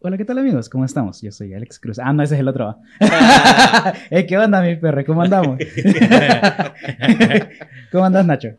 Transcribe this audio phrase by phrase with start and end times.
[0.00, 0.68] Hola, ¿qué tal amigos?
[0.68, 1.20] ¿Cómo estamos?
[1.22, 1.98] Yo soy Alex Cruz.
[1.98, 2.76] Ah, no, ese es el otro.
[4.10, 5.04] eh, ¿Qué onda, mi perro?
[5.04, 5.58] ¿Cómo andamos?
[7.90, 8.50] ¿Cómo andas, Nacho?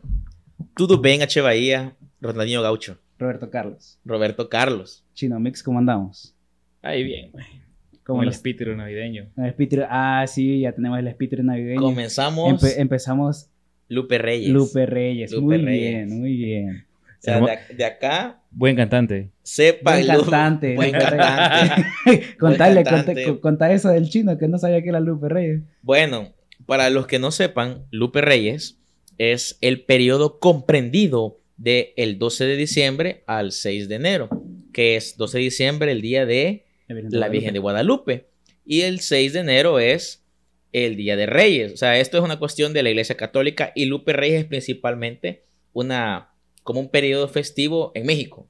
[0.76, 1.40] Tudo bem, H.
[1.40, 2.98] Bahía, Ronaldinho Gaucho.
[3.18, 3.98] Roberto Carlos.
[4.04, 5.04] Roberto Carlos.
[5.14, 6.34] Chino Mix, ¿cómo andamos?
[6.82, 7.44] Ahí bien, güey.
[7.46, 9.28] ¿Cómo Como el los- espíritu navideño.
[9.36, 11.80] el espíritu- Ah, sí, ya tenemos el espíritu navideño.
[11.80, 13.48] Comenzamos Empe- empezamos
[13.88, 14.50] Lupe Reyes.
[14.50, 15.32] Lupe Reyes.
[15.32, 16.06] Lupe muy Reyes.
[16.06, 16.84] bien, muy bien.
[17.20, 19.30] O sea, de, ac- de acá, Buen cantante.
[19.42, 20.74] sepa Buen cantante.
[20.76, 22.36] Buen cantante.
[22.38, 23.40] Contale, cantante.
[23.40, 25.60] contá eso del chino que no sabía que era Lupe Reyes.
[25.82, 26.32] Bueno,
[26.66, 28.78] para los que no sepan, Lupe Reyes
[29.18, 34.28] es el periodo comprendido del el 12 de diciembre al 6 de enero,
[34.72, 38.28] que es 12 de diciembre, el día de la Virgen de Guadalupe,
[38.64, 40.24] y el 6 de enero es
[40.72, 41.72] el Día de Reyes.
[41.72, 45.42] O sea, esto es una cuestión de la Iglesia Católica y Lupe Reyes es principalmente
[45.74, 46.29] una
[46.70, 48.46] como un periodo festivo en México.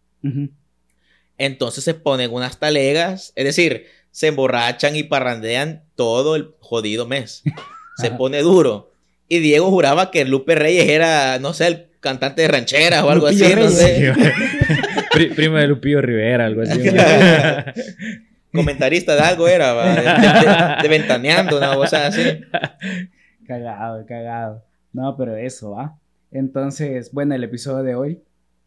[1.38, 7.42] Entonces se ponen unas talegas, es decir, se emborrachan y parrandean todo el jodido mes.
[7.96, 8.90] Se pone duro.
[9.28, 13.28] Y Diego juraba que Lupe Reyes era, no sé, el cantante de rancheras o algo
[13.28, 14.12] Lupillo así, no sé.
[15.12, 16.78] Pri- Primo de Lupillo Rivera, algo así.
[18.52, 22.22] Comentarista de algo era, va, de, de- de- de ventaneando, una cosa así.
[23.46, 24.64] Cagado, cagado.
[24.92, 25.96] No, pero eso, ¿va?
[26.30, 28.20] Entonces, bueno, el episodio de hoy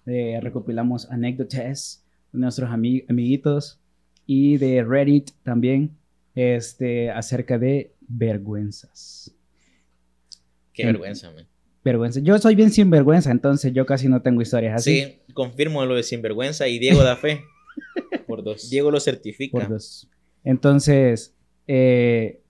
[0.05, 3.79] eh, recopilamos anécdotas de nuestros ami- amiguitos
[4.25, 5.91] y de Reddit también
[6.35, 9.33] este, acerca de vergüenzas.
[10.73, 11.45] Qué vergüenza, man.
[11.83, 12.19] Vergüenza.
[12.21, 15.01] Yo soy bien sinvergüenza, entonces yo casi no tengo historias así.
[15.03, 17.41] Sí, confirmo lo de sinvergüenza y Diego da fe.
[18.27, 18.69] Por dos.
[18.69, 19.51] Diego lo certifica.
[19.59, 20.09] Por dos.
[20.45, 21.35] Entonces,
[21.67, 22.41] eh,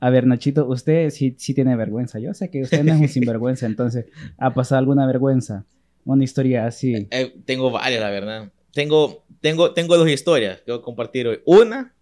[0.00, 2.18] a ver, Nachito, usted sí, sí tiene vergüenza.
[2.18, 4.06] Yo sé que usted no es un sinvergüenza, entonces,
[4.38, 5.66] ¿ha pasado alguna vergüenza?
[6.06, 7.06] Una historia así.
[7.10, 8.50] Eh, tengo varias, la verdad.
[8.72, 11.42] Tengo, tengo, tengo dos historias que voy a compartir hoy.
[11.44, 11.94] Una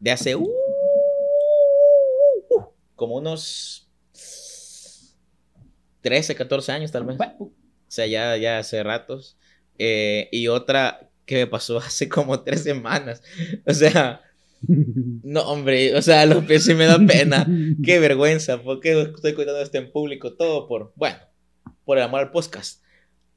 [0.00, 0.48] de hace uh,
[2.48, 2.62] uh,
[2.94, 3.90] como unos
[6.00, 7.18] 13, 14 años tal vez.
[7.38, 7.52] O
[7.86, 9.36] sea, ya, ya hace ratos.
[9.78, 13.22] Eh, y otra que me pasó hace como tres semanas.
[13.66, 14.22] O sea,
[14.62, 17.46] no, hombre, o sea, lo que sí me da pena.
[17.84, 20.34] Qué vergüenza, ¿por qué estoy contando esto en público?
[20.34, 21.18] Todo por, bueno,
[21.84, 22.82] por el amor al podcast.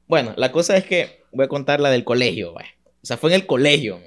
[0.06, 2.66] Bueno, la cosa es que voy a contar la del colegio, güey.
[3.02, 4.00] O sea, fue en el colegio.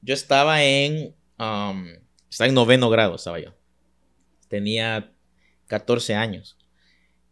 [0.00, 1.86] Yo estaba en, um,
[2.30, 3.54] estaba en noveno grado, estaba yo.
[4.48, 5.12] Tenía
[5.66, 6.58] 14 años.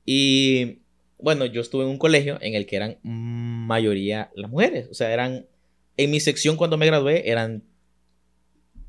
[0.05, 0.81] Y,
[1.19, 4.89] bueno, yo estuve en un colegio en el que eran mayoría las mujeres.
[4.91, 5.47] O sea, eran,
[5.97, 7.63] en mi sección cuando me gradué, eran,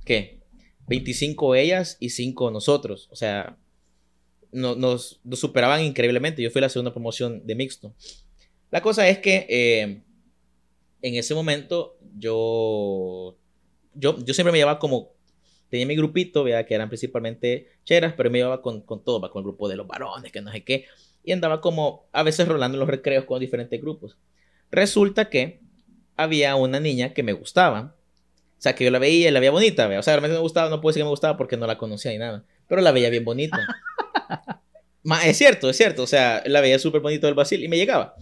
[0.06, 0.40] ¿qué?
[0.88, 3.08] 25 ellas y 5 nosotros.
[3.12, 3.58] O sea,
[4.52, 6.42] no- nos, superaban increíblemente.
[6.42, 7.94] Yo fui la segunda promoción de mixto.
[8.70, 10.02] La cosa es que eh,
[11.02, 13.38] en ese momento yo,
[13.94, 15.12] yo, yo siempre me llevaba como,
[15.70, 16.66] tenía mi grupito, ¿verdad?
[16.66, 19.88] que eran principalmente cheras, pero me llevaba con, con todo, con el grupo de los
[19.88, 20.86] varones, que no sé qué,
[21.24, 24.18] y andaba como a veces rolando los recreos con diferentes grupos.
[24.72, 25.62] Resulta que
[26.16, 27.96] había una niña que me gustaba,
[28.62, 30.02] o sea, que yo la veía y la veía bonita, ¿verdad?
[30.02, 32.12] o sea, realmente me gustaba, no puedo decir que me gustaba porque no la conocía
[32.12, 33.58] ni nada, pero la veía bien bonita.
[35.04, 37.76] Ma, es cierto, es cierto, o sea, la veía súper bonito del Basil y me
[37.76, 38.14] llegaba.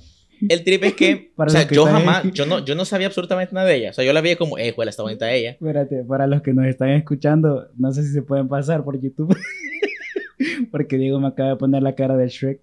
[0.48, 3.54] El trip es que, Para o sea, yo jamás, yo no, yo no sabía absolutamente
[3.54, 3.90] nada de ella.
[3.90, 5.52] O sea, yo la veía como, eh, juela, está bonita ella.
[5.52, 9.38] Espérate, para los que nos están escuchando, no sé si se pueden pasar por YouTube.
[10.72, 12.62] Porque Diego me acaba de poner la cara de Shrek.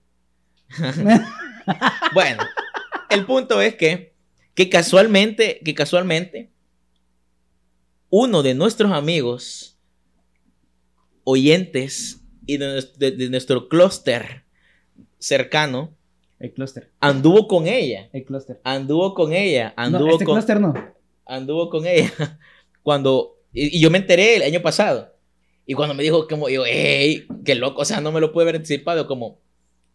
[2.14, 2.42] Bueno,
[3.10, 4.14] el punto es que,
[4.54, 6.52] que casualmente, que casualmente,
[8.10, 9.78] uno de nuestros amigos,
[11.24, 14.44] oyentes y de, nues- de- de nuestro clúster
[15.18, 15.94] cercano,
[16.38, 16.92] El clúster.
[17.00, 18.08] anduvo con ella.
[18.12, 18.60] El clúster.
[18.64, 19.74] Anduvo con ella.
[19.76, 20.74] Anduvo No, este con, clúster no.
[21.24, 22.12] anduvo con ella
[22.82, 25.12] cuando y, y yo me enteré el año pasado
[25.66, 28.44] y cuando me dijo como yo hey qué loco o sea no me lo pude
[28.44, 29.40] haber anticipado como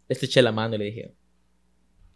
[0.08, 1.14] le eché la mano y le dije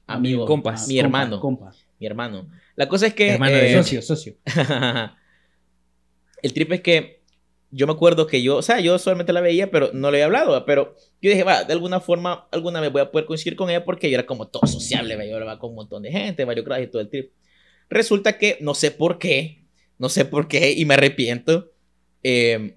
[0.06, 0.86] amigo Compas.
[0.88, 1.72] mi hermano Compa.
[1.98, 3.76] mi hermano la cosa es que Hermano de eh.
[3.76, 4.34] Socio, socio.
[6.42, 7.22] el trip es que
[7.70, 10.26] yo me acuerdo que yo o sea yo solamente la veía pero no le había
[10.26, 13.68] hablado pero yo dije va de alguna forma alguna vez voy a poder coincidir con
[13.70, 15.24] ella porque yo era como todo sociable ¿va?
[15.24, 17.32] yo hablaba con un montón de gente varios crash y todo el trip
[17.90, 19.66] resulta que no sé por qué
[19.98, 21.72] no sé por qué y me arrepiento
[22.22, 22.76] eh,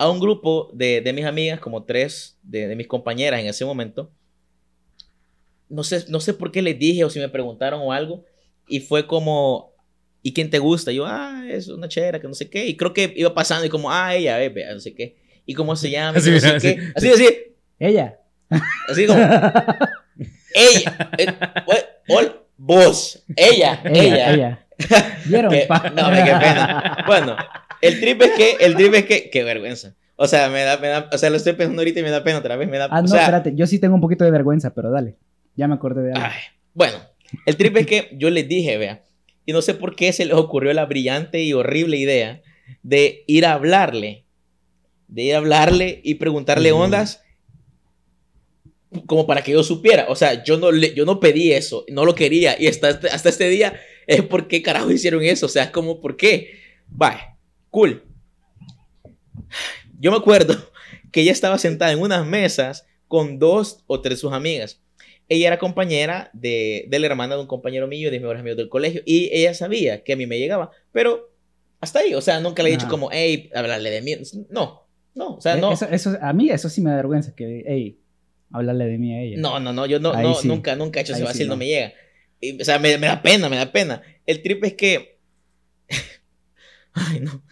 [0.00, 3.66] a un grupo de, de mis amigas, como tres de, de mis compañeras en ese
[3.66, 4.10] momento.
[5.68, 8.24] No sé, no sé por qué les dije o si me preguntaron o algo.
[8.66, 9.69] Y fue como,
[10.22, 10.92] ¿y quién te gusta?
[10.92, 12.66] Y yo, ah, es una chera, que no sé qué.
[12.66, 15.16] Y creo que iba pasando y como, ah, ella, eh, vea, no sé qué.
[15.46, 16.18] ¿Y cómo se llama?
[16.18, 16.92] Así, no sé así, qué.
[16.94, 17.28] Así, así,
[17.78, 18.18] Ella.
[18.88, 19.18] así como,
[20.54, 21.26] ella, eh,
[22.08, 24.66] ol- vos, ella, ella, ella.
[25.26, 25.52] ¿Vieron?
[25.54, 25.90] Que- pa?
[25.94, 27.04] no, hombre, qué pena.
[27.06, 27.36] Bueno,
[27.80, 29.94] el trip es que, el trip es que, qué vergüenza.
[30.16, 32.22] O sea, me da, me da, o sea, lo estoy pensando ahorita y me da
[32.22, 33.54] pena otra vez, me da, Ah, o no, sea, espérate.
[33.54, 35.16] Yo sí tengo un poquito de vergüenza, pero dale.
[35.56, 36.24] Ya me acordé de algo.
[36.26, 36.40] ay,
[36.74, 36.98] bueno,
[37.46, 39.02] el trip es que yo les dije, vea,
[39.50, 42.40] y no sé por qué se les ocurrió la brillante y horrible idea
[42.84, 44.24] de ir a hablarle,
[45.08, 47.20] de ir a hablarle y preguntarle ondas
[49.06, 50.06] como para que yo supiera.
[50.08, 52.54] O sea, yo no, le, yo no pedí eso, no lo quería.
[52.60, 53.74] Y hasta, este- hasta este día
[54.06, 55.46] es por qué carajo hicieron eso.
[55.46, 56.52] O sea, es como, ¿por qué?
[56.86, 57.36] Vaya,
[57.70, 58.04] cool.
[59.98, 60.70] Yo me acuerdo
[61.10, 64.80] que ella estaba sentada en unas mesas con dos o tres sus amigas.
[65.30, 68.58] Ella era compañera de, de la hermana de un compañero mío, de mis mejores amigos
[68.58, 71.32] del colegio, y ella sabía que a mí me llegaba, pero
[71.80, 72.90] hasta ahí, o sea, nunca le he dicho Ajá.
[72.90, 74.16] como, hey, hablarle de mí.
[74.50, 75.72] No, no, o sea, Eh, no.
[75.72, 77.34] Eso, eso- a mí eso sí me da vergüenza.
[77.34, 77.98] Que, hey,
[78.50, 79.36] hablarle de mí a ella.
[79.38, 80.46] No, no, no, yo no, no sí.
[80.48, 81.54] nunca, nunca he hecho ese Ahí sí vacil, no.
[81.54, 81.58] no.
[81.58, 81.92] me llega.
[82.40, 84.02] Y, o sea, me, me da pena, me da pena.
[84.26, 85.18] El trip es que.
[86.92, 87.42] Ay, no.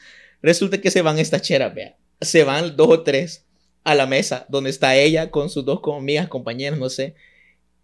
[0.42, 1.96] Resulta que se van estas cheras, vea.
[2.20, 3.46] Se van dos o tres
[3.84, 7.14] a la mesa donde está ella con sus dos amigas, compañeras, no sé.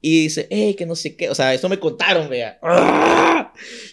[0.07, 1.31] Y dice, hey, que no sé qué.
[1.31, 2.59] O sea, eso me contaron, vea.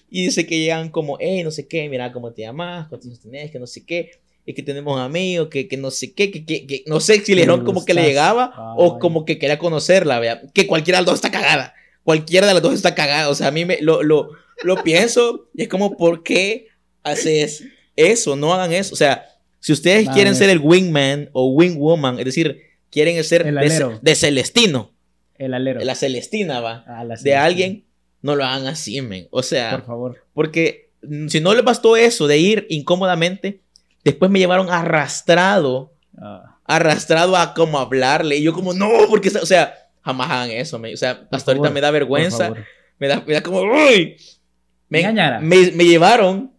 [0.10, 3.22] Y dice que llegan como, hey, no sé qué, mira cómo te llamas, cuántos años
[3.22, 4.12] tenés, que no sé qué.
[4.46, 7.34] Y que tenemos amigos, que, que no sé qué, que, que, que- no sé si
[7.34, 9.00] le dijeron como que le llegaba o Ay.
[9.00, 10.42] como que quería conocerla, vea.
[10.54, 11.74] Que cualquiera de las dos está cagada.
[12.04, 13.30] Cualquiera de las dos está cagada.
[13.30, 14.32] O sea, a mí me, lo, lo,
[14.64, 16.68] lo pienso y es como, ¿por qué
[17.04, 17.64] haces
[17.96, 18.36] eso?
[18.36, 18.94] No hagan eso.
[18.94, 19.24] O sea,
[19.62, 24.92] si ustedes quieren ser el wingman o wingwoman, es decir, quieren ser de, de Celestino,
[25.46, 25.80] El alero.
[25.82, 27.86] la Celestina, va, A la de alguien,
[28.22, 29.28] no lo hagan así, men.
[29.32, 30.26] O sea, Por favor.
[30.34, 30.92] porque
[31.28, 33.62] si no les bastó eso de ir incómodamente,
[34.04, 38.38] después me llevaron arrastrado, Ah, arrastrado a como hablarle.
[38.38, 40.94] Y yo como, no, porque, o sea, jamás hagan eso, men.
[40.94, 42.54] O sea, Por hasta ahorita favor, me da vergüenza,
[43.00, 44.18] me da, me da como, uy.
[44.90, 45.40] Ñañara.
[45.40, 46.52] me, me llevaron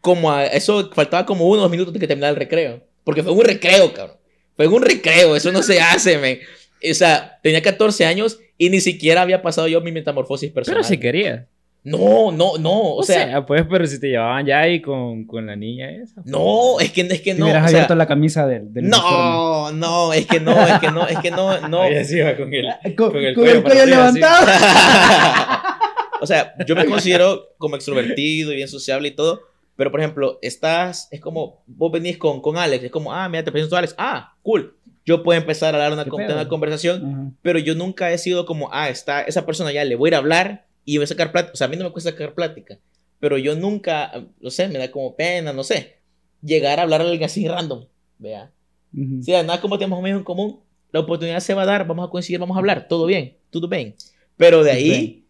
[0.00, 2.84] como a, eso faltaba como unos minutos de que terminara el recreo.
[3.02, 4.16] Porque fue un recreo, cabrón.
[4.54, 6.38] Fue un recreo, eso no se hace, men.
[6.78, 10.78] O sea, tenía 14 años y ni siquiera había pasado yo mi metamorfosis personal.
[10.78, 11.46] Pero si quería.
[11.86, 12.72] No, no, no.
[12.72, 15.88] O, O sea, sea, pues, pero si te llevaban ya ahí con, con la niña
[15.88, 16.20] esa.
[16.24, 17.44] no, es que, es que Te no.
[17.44, 19.16] hubieras o sea, abierto la camisa del, del uniforme.
[19.18, 21.84] no, no, es que no, es que no, es que no, no.
[21.84, 22.66] Ella sí iba con el...
[22.96, 24.46] Con, Con el con cuello el cuello levantado.
[26.20, 29.42] o sea, yo me considero como extrovertido y bien sociable y todo,
[29.76, 33.44] pero por ejemplo, estás, es como, vos venís con, con Alex, es como, ah, mira,
[33.44, 34.76] te presento a Alex, ah, cool.
[35.06, 38.88] Yo puedo empezar a dar una, una conversación, pero yo nunca he sido como, ah,
[38.90, 41.52] está esa persona ya, le voy a ir a hablar y voy a sacar plática.
[41.52, 42.78] O sea, a mí no me cuesta sacar plática,
[43.20, 46.00] pero yo nunca, no sé, me da como pena, no sé,
[46.42, 47.86] llegar a hablar a alguien así random,
[48.18, 48.50] vea.
[48.92, 49.22] Ujú.
[49.22, 50.60] Si nada como tenemos amigos en común,
[50.90, 53.68] la oportunidad se va a dar, vamos a coincidir, vamos a hablar, todo bien, todo
[53.68, 53.94] bien.
[54.36, 55.26] Pero de ahí,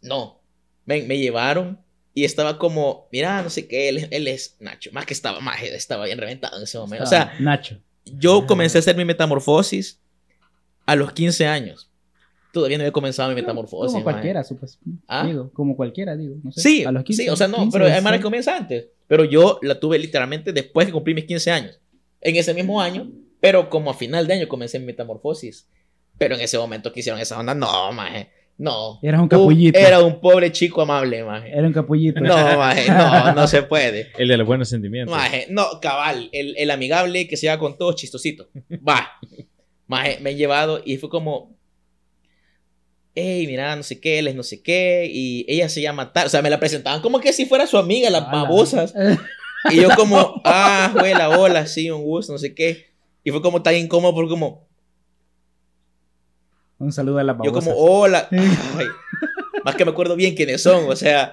[0.00, 0.40] no.
[0.86, 1.78] Ven, me llevaron
[2.14, 5.62] y estaba como, mira, no sé qué, él, él es Nacho, más que estaba, más
[5.62, 7.04] estaba bien reventado en ese momento.
[7.04, 7.78] O sea, Nacho.
[8.18, 10.00] Yo comencé a hacer mi metamorfosis
[10.86, 11.90] a los 15 años.
[12.52, 13.92] Todavía no había comenzado mi metamorfosis.
[13.92, 14.72] Como cualquiera, supongo.
[15.06, 15.26] ¿Ah?
[15.26, 16.36] Digo, como cualquiera, digo.
[16.42, 18.04] No sé, Sí, a los 15, sí, o sea, no, 15, pero hay 16.
[18.04, 18.86] manes que comienza antes.
[19.06, 21.80] Pero yo la tuve literalmente después que cumplí mis 15 años.
[22.20, 23.10] En ese mismo año,
[23.40, 25.68] pero como a final de año comencé mi metamorfosis.
[26.16, 28.98] Pero en ese momento que hicieron esa onda, no, maje, no.
[29.02, 29.78] Eras un Tú capullito.
[29.78, 31.50] Era un pobre chico amable, maje.
[31.50, 32.20] Era un capullito.
[32.20, 34.10] No, maje, no, no se puede.
[34.18, 35.16] El de los buenos sentimientos.
[35.16, 38.48] Maje, no, cabal, el, el amigable que se lleva con todos chistosito.
[38.86, 39.12] Va.
[39.86, 41.56] Maje, me han llevado y fue como,
[43.14, 46.26] hey, mira, no sé qué, él es no sé qué, y ella se llama tal,
[46.26, 48.94] o sea, me la presentaban como que si fuera su amiga, las babosas.
[49.70, 52.86] Y yo como, ah, huela, hola, sí, un gusto, no sé qué.
[53.24, 54.67] Y fue como tan incómodo porque como,
[56.78, 57.70] Un saludo a la yo babosa.
[57.70, 58.28] como, hola.
[58.30, 58.86] Ay,
[59.64, 61.32] más que me acuerdo bien quiénes son, o sea,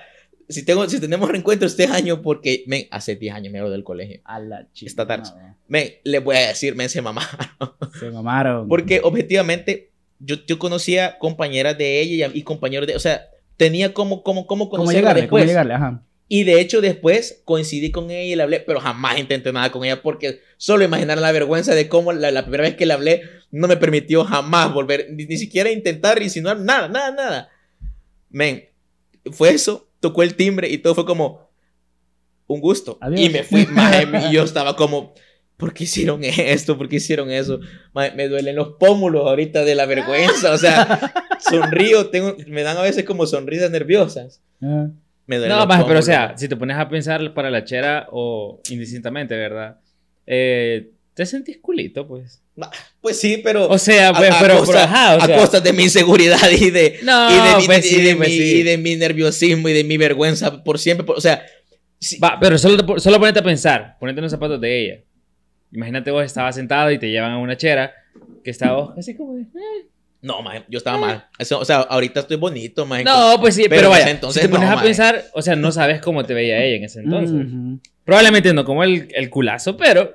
[0.50, 3.84] si, tengo, si tenemos reencuentro este año, porque, men, hace 10 años me gradué del
[3.84, 4.22] colegio.
[4.26, 4.90] A la chica.
[4.90, 5.30] Está tarde.
[5.36, 7.28] no, Men, les voy a decir, men, se mamá.
[8.00, 8.68] Se mamaron.
[8.68, 13.94] Porque objetivamente, yo, yo conocía compañeras de ella y, y compañeros de, o sea, tenía
[13.94, 15.28] como, como, como ¿Cómo conocerla llegarle?
[15.28, 15.48] ¿Cómo después.
[15.48, 15.74] llegarle?
[15.74, 16.04] Ajá.
[16.28, 19.86] Y de hecho después coincidí con ella y le hablé, pero jamás intenté nada con
[19.86, 23.22] ella porque solo imaginar la vergüenza de cómo la, la primera vez que le hablé
[23.52, 27.50] no me permitió jamás volver, ni, ni siquiera intentar insinuar nada, nada, nada.
[28.30, 28.66] Men,
[29.32, 31.50] fue eso, tocó el timbre y todo fue como
[32.48, 32.98] un gusto.
[33.02, 33.22] Adiós.
[33.22, 35.14] Y me fui, maje, y yo estaba como,
[35.58, 36.78] ¿por qué hicieron esto?
[36.78, 37.60] ¿Por qué hicieron eso?
[37.94, 42.78] Maje, me duelen los pómulos ahorita de la vergüenza, o sea, sonrío, tengo, me dan
[42.78, 44.42] a veces como sonrisas nerviosas.
[44.62, 44.90] Ah,
[45.28, 48.08] Me duelen No, maje, pero o sea, si te pones a pensar para la chera
[48.12, 49.78] o indistintamente, ¿verdad?
[50.28, 52.42] Eh, Te sentís culito, pues.
[53.02, 53.68] Pues sí, pero.
[53.70, 55.38] O sea, pues, a, a pero, costa, pero, ajá, o a sea.
[55.38, 58.30] costa de mi inseguridad y de, No, y de, mi, pues y de sí, pues
[58.30, 58.56] mi- sí.
[58.60, 61.06] y de mi nerviosismo y de mi vergüenza por siempre.
[61.06, 61.44] por- o sea,
[62.00, 65.02] sí- Va, pero solo, solo ponete a pensar, ponete en los zapatos de ella.
[65.72, 67.94] Imagínate vos estabas sentado y te llevan a una chera
[68.44, 69.42] que estaba así como de...
[69.42, 69.88] "Eh".
[70.26, 71.28] No, yo estaba mal.
[71.38, 73.04] Eso, o sea, ahorita estoy bonito, maje.
[73.04, 74.86] No, pues sí, Pero vaya, entonces si te pones no, a mae.
[74.86, 77.46] pensar, o sea, no sabes cómo te veía ella en ese entonces.
[78.04, 80.12] Probablemente no como el, el culazo, pero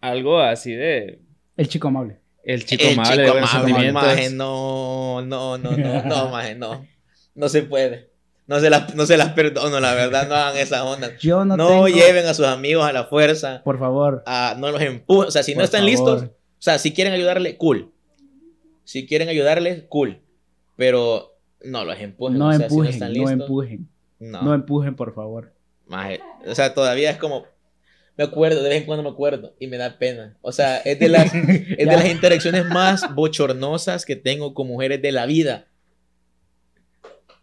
[0.00, 1.20] algo así de...
[1.56, 2.18] El chico amable.
[2.42, 6.86] El chico El amable chico de amable, maje, no, no, no, no, no, maje, no.
[7.34, 8.10] No se puede.
[8.46, 11.12] No se las, no se las perdono, la verdad, no hagan esas ondas.
[11.20, 11.88] Yo no, No, tengo...
[11.88, 14.22] lleven a sus amigos a la fuerza, Por favor.
[14.26, 15.28] a- no los empujen.
[15.28, 15.90] O sea, si no están favor.
[15.90, 17.92] listos, o sea, si quieren ayudarle, cool.
[18.90, 20.18] Si quieren ayudarles, cool.
[20.74, 22.38] Pero no los empujen.
[22.38, 23.88] No o sea, si empujen, no listos, empujen.
[24.18, 24.42] no.
[24.42, 25.54] No empujen, por favor.
[25.86, 27.44] Maje, o sea, todavía es como.
[28.16, 30.36] Me acuerdo, de vez en cuando me acuerdo y me da pena.
[30.40, 35.00] O sea, es de las, es de las interacciones más bochornosas que tengo con mujeres
[35.00, 35.68] de la vida.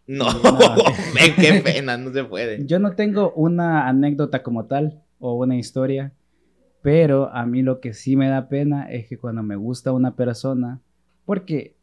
[0.06, 0.58] No, No.
[1.14, 2.66] men, qué pena, no se puede.
[2.66, 6.12] Yo no tengo una anécdota como tal o una historia,
[6.82, 10.14] pero a mí lo que sí me da pena es que cuando me gusta una
[10.14, 10.82] persona,
[11.28, 11.74] porque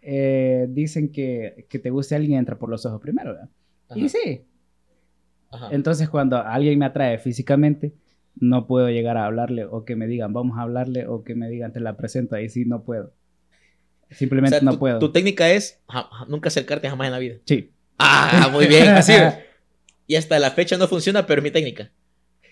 [0.00, 3.48] eh, dicen que, que te guste alguien entra por los ojos primero, ¿verdad?
[3.96, 4.42] Y sí.
[5.50, 5.70] ajá.
[5.72, 7.92] Entonces cuando alguien me atrae físicamente,
[8.36, 11.48] no puedo llegar a hablarle o que me digan vamos a hablarle o que me
[11.48, 13.12] digan te la presento, ahí sí no puedo.
[14.08, 14.98] O Simplemente sea, no tu, puedo.
[15.00, 15.82] tu técnica es
[16.28, 17.36] nunca acercarte jamás en la vida.
[17.44, 17.72] Sí.
[17.98, 19.14] Ah, muy bien, así.
[20.06, 21.90] Y hasta la fecha no funciona, pero es mi técnica.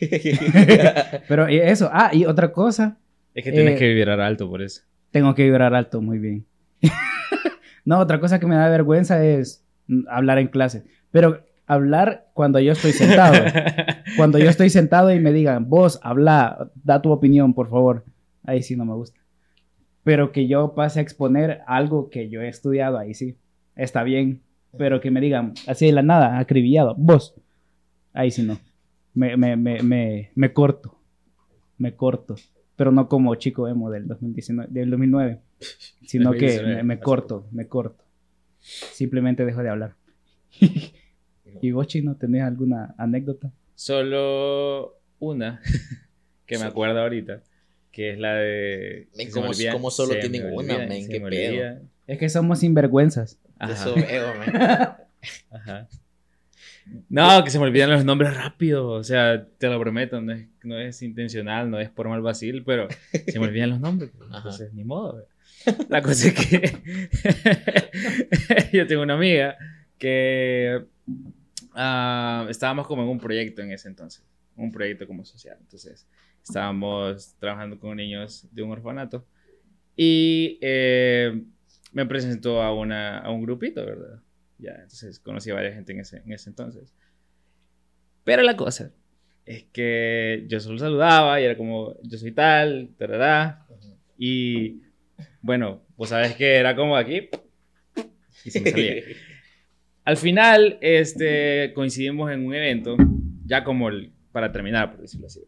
[1.29, 2.99] Pero eso, ah, y otra cosa,
[3.35, 4.81] Es que tienes Eh, que vibrar alto por eso.
[5.11, 6.47] Tengo que vibrar alto, muy bien.
[7.85, 9.65] no, otra cosa que me da vergüenza es
[10.09, 10.85] hablar en clase.
[11.11, 13.35] Pero hablar cuando yo estoy sentado.
[14.17, 18.05] cuando yo estoy sentado y me digan, vos, habla, da tu opinión, por favor.
[18.45, 19.21] Ahí sí no me gusta.
[20.03, 23.37] Pero que yo pase a exponer algo que yo he estudiado, ahí sí.
[23.77, 24.43] Está bien.
[24.79, 27.35] Pero que me digan, así de la nada, acribillado, vos.
[28.13, 28.59] Ahí sí no.
[29.15, 30.99] Me, me, me, me corto.
[31.77, 32.37] Me corto.
[32.81, 35.39] Pero no como chico emo del 2019, del 2009.
[36.07, 38.03] Sino que 2019, me, corto, me corto.
[38.59, 39.97] Simplemente dejo de hablar.
[41.61, 43.53] ¿Y vos, Chino, tenés alguna anécdota?
[43.75, 45.61] Solo una
[46.47, 47.43] que me acuerdo ahorita,
[47.93, 49.09] que es la de...
[49.15, 51.07] Men, ¿cómo- olvida- cómo solo tienen una, men?
[51.07, 51.81] ¿Qué pedo?
[52.07, 53.39] Es que somos sinvergüenzas.
[53.59, 54.97] Ajá, Eso veo, man.
[55.51, 55.87] ajá.
[57.09, 60.47] No, que se me olvidan los nombres rápido, o sea, te lo prometo, no es,
[60.63, 62.89] no es intencional, no es por mal vacil, pero
[63.27, 64.39] se me olvidan los nombres, pues, Ajá.
[64.39, 65.13] entonces ni modo.
[65.13, 65.25] güey.
[65.89, 66.73] La cosa es que
[68.77, 69.57] yo tengo una amiga
[69.99, 70.85] que
[71.75, 74.25] ah, estábamos como en un proyecto en ese entonces,
[74.57, 76.07] un proyecto como social, entonces
[76.43, 79.27] estábamos trabajando con niños de un orfanato
[79.97, 81.43] y eh,
[81.93, 84.21] me presentó a, una, a un grupito, ¿verdad?
[84.61, 86.93] Ya, entonces conocí a varias gente en ese, en ese entonces.
[88.25, 88.93] Pero la cosa
[89.47, 93.67] es que yo solo saludaba y era como, yo soy tal, tarará,
[94.19, 94.83] y
[95.41, 97.29] bueno, pues sabes que era como aquí
[98.45, 98.95] y se me salía.
[100.05, 102.97] Al final, este, coincidimos en un evento,
[103.45, 105.41] ya como el- para terminar, por decirlo así.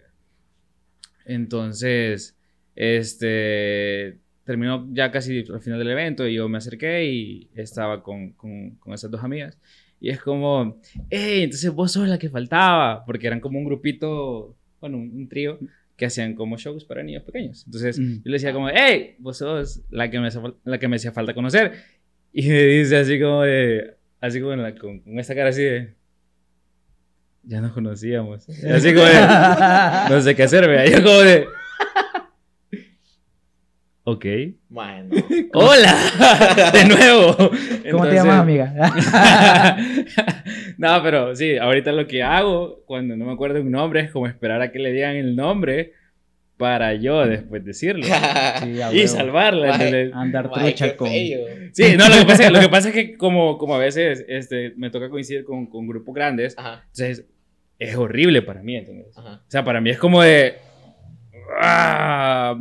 [1.24, 2.36] Entonces,
[2.74, 8.32] este, terminó ya casi al final del evento y yo me acerqué y estaba con,
[8.32, 9.58] con, con esas dos amigas.
[10.00, 10.80] Y es como,
[11.10, 15.28] hey, entonces vos sos la que faltaba, porque eran como un grupito, bueno, un, un
[15.28, 15.58] trío
[15.96, 17.62] que hacían como shows para niños pequeños.
[17.66, 18.14] Entonces Mm.
[18.16, 20.28] yo le decía como, hey, vos sos la que me,
[20.64, 21.72] la que me hacía falta conocer.
[22.34, 25.94] Y me dice así como de, así como la- con, con esta cara así de,
[27.44, 28.48] ya nos conocíamos.
[28.48, 29.20] Y así como de,
[30.10, 30.86] no sé qué hacer, vea.
[30.90, 31.44] Yo como de,
[34.04, 34.24] ok.
[34.68, 35.14] Bueno.
[35.54, 37.36] Hola, de nuevo.
[37.36, 38.74] ¿Cómo te Entonces- llamas, amiga?
[40.78, 44.26] no, pero sí, ahorita lo que hago cuando no me acuerdo un nombre es como
[44.26, 45.92] esperar a que le digan el nombre
[46.56, 49.74] para yo después decirlo Sí, y salvarla.
[50.14, 51.08] Andar trucha con...
[51.08, 54.72] Sí, no, lo que pasa, lo que pasa es que como, como a veces este,
[54.76, 57.26] me toca coincidir con, con grupos grandes, Ajá, entonces
[57.80, 59.16] es horrible para mí, ¿entendés?
[59.18, 59.42] ajá.
[59.46, 60.54] O sea, para mí es como de...
[61.60, 62.54] Ah,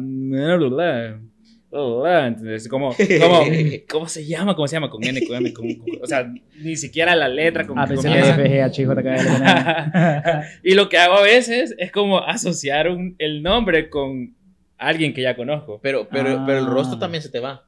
[1.73, 2.67] ¿entendés?
[2.67, 3.43] Como, como,
[3.89, 4.55] ¿Cómo se llama?
[4.55, 4.89] ¿Cómo se llama?
[4.89, 5.73] Con N, con M, con...
[5.75, 8.35] con- o sea, ni siquiera la letra con A que veces comienza.
[8.35, 10.43] F, G, H, J, K, L, M, N.
[10.63, 14.35] y lo que hago a veces es como asociar un- el nombre con
[14.77, 15.79] alguien que ya conozco.
[15.81, 16.69] Pero, pero, pero el Ah.
[16.69, 17.67] rostro también se te va.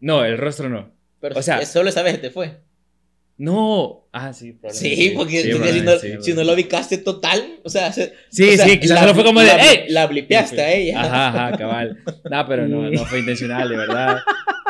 [0.00, 0.90] No, el rostro no.
[1.20, 2.60] Pero O sea- solo esa vez se te fue.
[3.38, 4.08] No.
[4.12, 7.60] Ah, sí, probablemente Sí, porque, Sí, porque si, no, sí, si no lo ubicaste total,
[7.62, 9.88] o sea, se- Sí, o sea, sí, quizás solo fue como de, la, ¡Ey!
[9.90, 11.00] La blipeaste a ella.
[11.00, 11.98] Ajá, ajá, cabal.
[12.28, 14.18] No, pero no, no fue intencional, de verdad.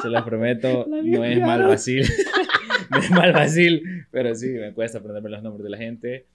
[0.03, 0.87] Se los prometo.
[0.89, 2.07] La No es mal vacil.
[2.91, 3.83] no es mal vacil.
[4.11, 6.27] Pero sí, me cuesta aprenderme los nombres de la gente.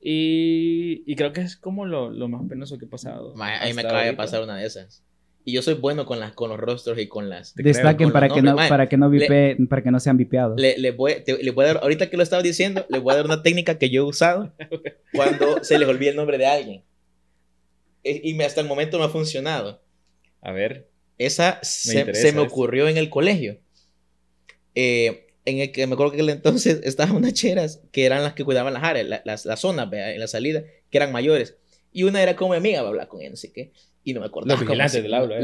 [0.00, 3.34] Y, y creo que es como lo, lo más penoso que he pasado.
[3.36, 5.04] Ma, a mí me acaba de pasar una de esas.
[5.48, 7.54] Y yo soy bueno con, las, con los rostros y con las...
[7.54, 10.18] Creo, Destaquen con para que, no, para, que no Le- vipe- para que no sean
[10.18, 10.60] vipeados.
[10.60, 13.14] Le, le voy, te- le voy a dar, ahorita que lo estaba diciendo, le voy
[13.14, 14.52] a dar una técnica que yo he usado
[15.14, 16.82] cuando se les olvida el nombre de alguien.
[18.04, 19.80] E- Y me- hasta el momento me ha funcionado.
[20.42, 20.90] A ver.
[21.16, 23.56] Esa se, interesa se me ocurrió en el colegio.
[24.74, 28.22] Eh, en el que me acuerdo que en el entonces estaban unas cheras que eran
[28.22, 31.10] las que cuidaban las áreas, la- las, las zonas vea, en la salida, que eran
[31.10, 31.56] mayores.
[31.90, 33.72] Y una era como mi amiga, va a hablar con ella, no sé qué.
[34.04, 34.48] Y no me acuerdo.
[34.48, 35.42] Los vigilantes del aula, ¿eh?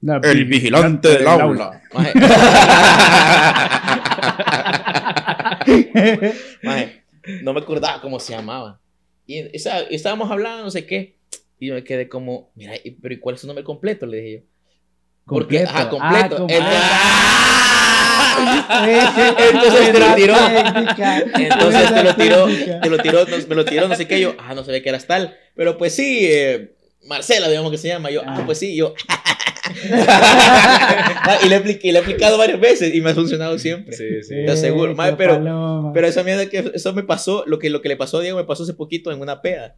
[0.00, 1.82] La- El vigilante del aula.
[1.92, 2.12] Maje.
[6.62, 7.02] Maje,
[7.42, 8.80] no me acordaba cómo se llamaba.
[9.26, 11.16] Y esa- estábamos hablando, no sé qué.
[11.58, 14.06] Y yo me quedé como, mira, ¿y- pero ¿y cuál es su nombre completo?
[14.06, 14.42] Le dije yo.
[15.26, 15.70] Porque, Completo.
[15.70, 16.36] ajá, completo.
[16.36, 16.64] Ah, completo.
[19.38, 20.34] Entonces, entonces te lo tiró.
[21.36, 22.46] Entonces te lo tiró,
[22.80, 24.20] te lo tiró, no- me lo tiró, no sé qué.
[24.20, 25.36] Yo, ah, no sabía que eras tal.
[25.54, 26.74] Pero pues sí, eh,
[27.06, 28.10] Marcela, digamos que se llama.
[28.10, 28.42] Yo, ah, Ah.
[28.46, 28.94] pues sí, yo.
[29.08, 29.16] Ah,
[31.44, 33.94] y le, he y le he aplicado varias veces y me ha funcionado siempre.
[33.96, 34.34] Sí, sí.
[34.44, 35.92] Te aseguro, qué pero- paloma.
[35.92, 38.38] Pero esa mierda que eso me pasó, lo que, lo que le pasó a Diego
[38.38, 39.76] me pasó hace poquito en una peda.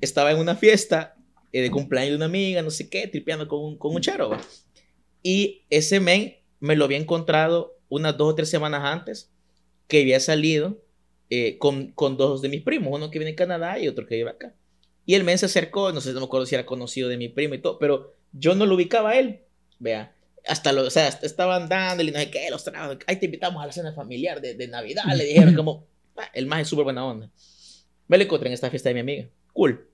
[0.00, 1.14] Estaba en una fiesta
[1.52, 4.30] eh, de cumpleaños de una amiga, no sé qué, tripeando con un, con un charo.
[4.30, 4.40] va.
[5.22, 9.30] Y ese men me lo había encontrado unas dos o tres semanas antes
[9.86, 10.82] que había salido
[11.30, 14.16] eh, con, con dos de mis primos, uno que viene de Canadá y otro que
[14.16, 14.54] vive acá.
[15.04, 17.28] Y el men se acercó, no sé, no me acuerdo si era conocido de mi
[17.28, 19.40] primo y todo, pero yo no lo ubicaba a él.
[19.78, 20.14] Vea,
[20.46, 23.66] hasta lo, o sea, estaban dándole, no sé qué, los tragos, ahí te invitamos a
[23.66, 27.04] la cena familiar de, de Navidad, le dijeron como, "Ah, el más es súper buena
[27.04, 27.30] onda.
[28.06, 29.88] Me lo encontré en esta fiesta de mi amiga, cool.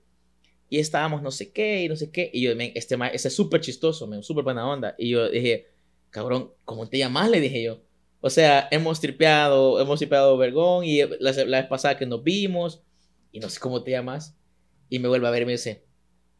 [0.69, 3.29] Y estábamos no sé qué, y no sé qué, y yo, men, este más, ese
[3.29, 4.93] es súper chistoso, men, súper buena onda.
[4.99, 5.67] Y yo dije,
[6.11, 7.29] cabrón, ¿cómo te llamas?
[7.29, 7.81] Le dije yo.
[8.21, 12.81] O sea, hemos tripeado, hemos tripeado Vergón, y la, la vez pasada que nos vimos,
[13.31, 14.35] y no sé cómo te llamas.
[14.89, 15.83] Y me vuelve a ver y me dice,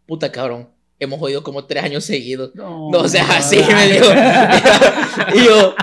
[0.06, 2.54] puta cabrón, hemos jodido como tres años seguidos.
[2.56, 4.06] No, No, o sea, así me dijo.
[5.36, 5.76] y yo,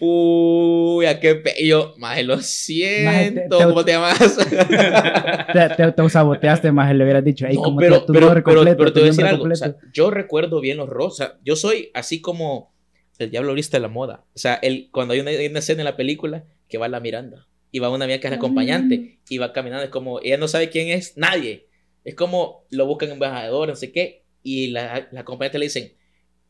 [0.00, 1.54] uy, a qué pe...
[1.58, 4.18] Y yo, maje, lo siento, te- ¿cómo te llamas?
[5.52, 7.46] te, te, te saboteaste más, le hubieras dicho.
[7.48, 9.44] No, ¿cómo pero, te- tu pero, pero, completo, pero te voy a decir algo.
[9.44, 11.32] o sea, yo recuerdo bien los rosas.
[11.44, 12.72] Yo soy así como
[13.18, 14.24] el diablo viste la moda.
[14.34, 17.00] O sea, el, cuando hay una, hay una escena en la película que va la
[17.00, 18.40] Miranda y va una amiga que es la Mm.
[18.40, 21.66] acompañante y va caminando, es como, ella no sabe quién es nadie.
[22.04, 25.92] Es como lo buscan embajador, no sé qué, y la, la acompañante le dicen,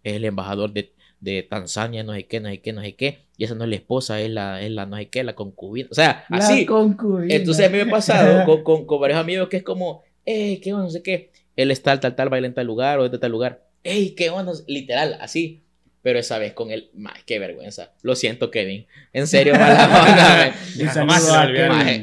[0.02, 3.26] es el embajador de, de Tanzania, no sé qué, no sé qué, no sé qué,
[3.36, 5.88] y esa no es la esposa, es la, es la no sé qué, la concubina.
[5.90, 6.66] O sea, La así.
[6.66, 7.34] concubina.
[7.34, 10.60] Entonces a mí me ha pasado con, con, con varios amigos que es como, hey,
[10.62, 11.32] qué onda, no sé qué.
[11.56, 13.66] Él es tal, tal, tal, baila en tal lugar o es de tal lugar.
[13.82, 15.64] Hey, qué onda, literal, así.
[16.02, 17.92] Pero esa vez con él, mae, qué vergüenza.
[18.02, 18.86] Lo siento, Kevin.
[19.12, 20.54] En serio, mala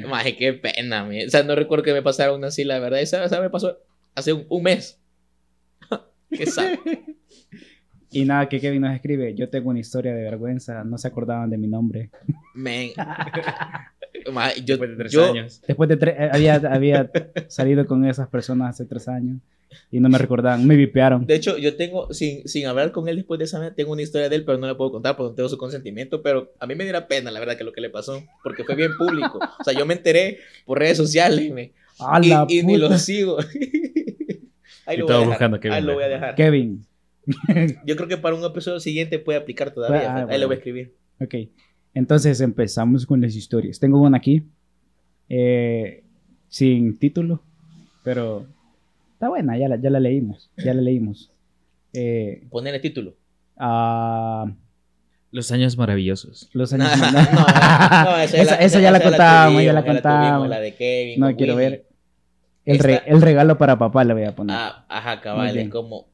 [0.03, 1.25] onda, qué pena, mae.
[1.25, 2.99] O sea, no recuerdo que me pasara una así, la verdad.
[2.99, 3.79] Esa, esa me pasó
[4.13, 4.99] hace un, un mes.
[6.29, 6.77] qué sad.
[8.12, 11.49] Y nada, que Kevin nos escribe, yo tengo una historia de vergüenza, no se acordaban
[11.49, 12.10] de mi nombre.
[12.53, 12.91] Men.
[14.65, 15.62] Yo, Después de tres yo, años.
[15.67, 17.12] Después de tres, eh, había, había
[17.48, 19.39] salido con esas personas hace tres años
[19.91, 21.26] y no me recordaban, me vipearon.
[21.26, 24.02] De hecho, yo tengo, sin, sin hablar con él después de esa vez, tengo una
[24.02, 26.22] historia de él, pero no la puedo contar porque no tengo su consentimiento.
[26.22, 28.76] Pero a mí me diera pena, la verdad, que lo que le pasó, porque fue
[28.76, 29.39] bien público.
[29.60, 32.96] O sea, yo me enteré por redes sociales me- ¡A y, la y ni lo
[32.98, 33.38] sigo.
[34.86, 35.28] Ahí Y lo voy a todo dejar.
[35.28, 36.36] buscando Kevin Ahí lo voy a dejar.
[36.36, 36.86] Kevin.
[37.86, 40.12] Yo creo que para un episodio siguiente puede aplicar todavía.
[40.13, 40.38] Ah, Ahí bueno.
[40.39, 40.93] lo voy a escribir.
[41.20, 41.34] Ok,
[41.97, 43.79] entonces empezamos con las historias.
[43.79, 44.43] Tengo una aquí,
[45.29, 46.03] eh,
[46.49, 47.41] sin título,
[48.03, 48.45] pero
[49.13, 51.31] está buena, ya la, ya la leímos, ya la leímos.
[51.93, 53.15] Eh, Ponerle título.
[53.57, 54.45] a
[55.31, 56.49] Los años maravillosos.
[56.53, 57.01] los No, años...
[57.33, 60.47] no, Esa- esa ya la contábamos, ya la contábamos.
[60.49, 61.19] La de Kevin.
[61.19, 61.69] No quiero Winnie.
[61.69, 61.86] ver.
[62.65, 64.55] El, re- Esta- el regalo para papá le voy a poner.
[64.57, 65.57] Ah, ajá, cabal.
[65.57, 66.07] Es como.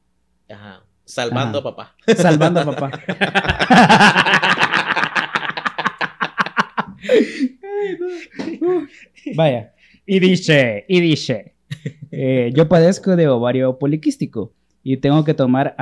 [0.48, 0.82] Ajá.
[1.04, 1.68] Salvando Ajá.
[1.68, 1.94] a papá.
[2.16, 2.90] Salvando a papá.
[9.36, 9.74] Vaya.
[10.06, 11.54] Y dice, y dice,
[12.10, 15.74] eh, yo padezco de ovario poliquístico y tengo que tomar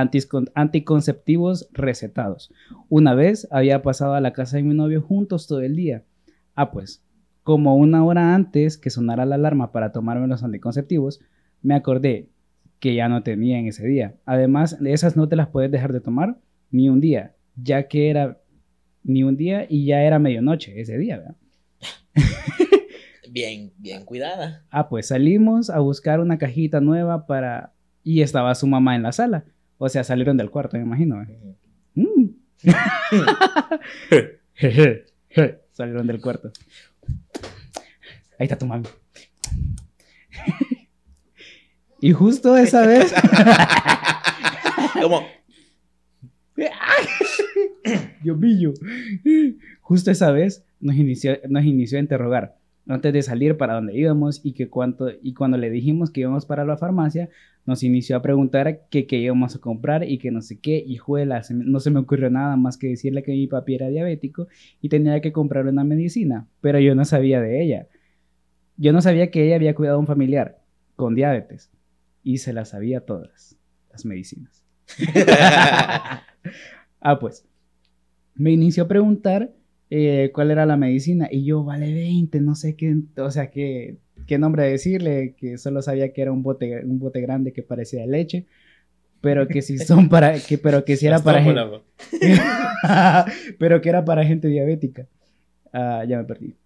[0.54, 2.52] anticonceptivos recetados.
[2.88, 6.04] Una vez había pasado a la casa de mi novio juntos todo el día.
[6.54, 7.02] Ah, pues,
[7.42, 11.20] como una hora antes que sonara la alarma para tomarme los anticonceptivos,
[11.62, 12.28] me acordé
[12.78, 14.14] que ya no tenía en ese día.
[14.24, 16.38] Además, de esas no te las puedes dejar de tomar
[16.70, 18.41] ni un día, ya que era
[19.04, 21.36] ni un día y ya era medianoche ese día, ¿verdad?
[23.30, 24.64] bien, bien cuidada.
[24.70, 27.72] Ah, pues salimos a buscar una cajita nueva para...
[28.04, 29.44] Y estaba su mamá en la sala.
[29.78, 31.22] O sea, salieron del cuarto, me imagino.
[31.22, 31.56] ¿eh?
[31.94, 32.30] Mm.
[35.72, 36.52] salieron del cuarto.
[38.38, 38.86] Ahí está tu mami.
[42.00, 43.12] y justo esa vez...
[45.00, 45.26] Como,
[48.22, 48.72] Dios mío.
[49.80, 52.56] Justo esa vez nos inició, nos inició a interrogar
[52.88, 56.46] antes de salir para dónde íbamos y que cuánto y cuando le dijimos que íbamos
[56.46, 57.28] para la farmacia
[57.64, 60.82] nos inició a preguntar qué íbamos a comprar y que no sé qué.
[60.84, 64.48] Y juela no se me ocurrió nada más que decirle que mi papi era diabético
[64.80, 67.86] y tenía que comprar una medicina pero yo no sabía de ella.
[68.76, 70.60] Yo no sabía que ella había cuidado a un familiar
[70.96, 71.70] con diabetes
[72.24, 73.56] y se las sabía todas
[73.90, 74.64] las medicinas.
[77.04, 77.44] Ah pues
[78.34, 79.50] me inició a preguntar
[79.90, 83.96] eh, cuál era la medicina y yo, vale 20, no sé qué, o sea, qué,
[84.26, 88.06] qué nombre decirle, que solo sabía que era un bote, un bote grande que parecía
[88.06, 88.46] leche,
[89.20, 91.60] pero que si son para, que, pero que si era para gente,
[93.58, 95.06] pero que era para gente diabética.
[95.72, 96.56] Ah, ya me perdí.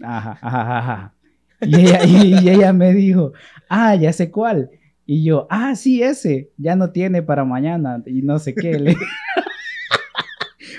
[0.00, 1.14] Ajá, ajá, ajá.
[1.62, 3.32] Y ella, y ella me dijo,
[3.68, 4.70] ah, ya sé cuál.
[5.06, 8.94] Y yo, ah, sí, ese, ya no tiene para mañana y no sé qué.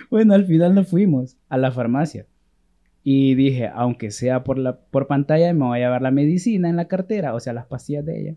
[0.10, 2.26] Bueno, al final nos fuimos a la farmacia.
[3.04, 6.76] Y dije, aunque sea por, la, por pantalla, me voy a llevar la medicina en
[6.76, 8.36] la cartera, o sea, las pastillas de ella.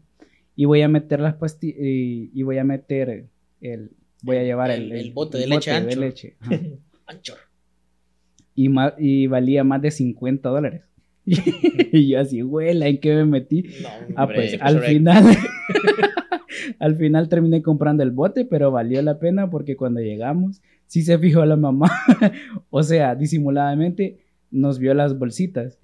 [0.54, 3.26] Y voy a meter las pastillas, y, voy a meter
[3.60, 3.90] el,
[4.22, 5.72] voy a llevar el, el, bote de leche
[7.06, 7.34] ancho.
[8.54, 10.82] Y, y valía más de 50 dólares.
[11.24, 13.64] y yo así, huela, ¿en qué me metí?
[14.16, 15.24] ah, pues al final,
[16.78, 20.60] al final terminé comprando el bote, pero valió la pena porque cuando llegamos
[20.92, 21.90] sí se fijó la mamá,
[22.68, 24.18] o sea, disimuladamente
[24.50, 25.78] nos vio las bolsitas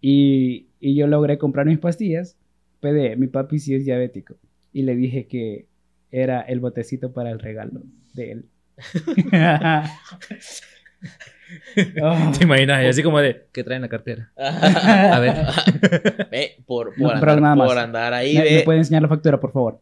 [0.00, 2.36] y, yo logré comprar mis pastillas,
[2.80, 4.34] pedí, mi papi sí es diabético
[4.72, 5.68] y le dije que
[6.10, 7.82] era el botecito para el regalo
[8.14, 8.46] de él.
[12.36, 12.84] ¿Te imaginas?
[12.86, 14.32] así como de, ¿qué trae en la cartera?
[14.36, 15.36] A ver.
[16.32, 18.36] Ve, por, por, andar, por andar, ahí.
[18.36, 19.80] ¿Me, ¿Me puede enseñar la factura, por favor?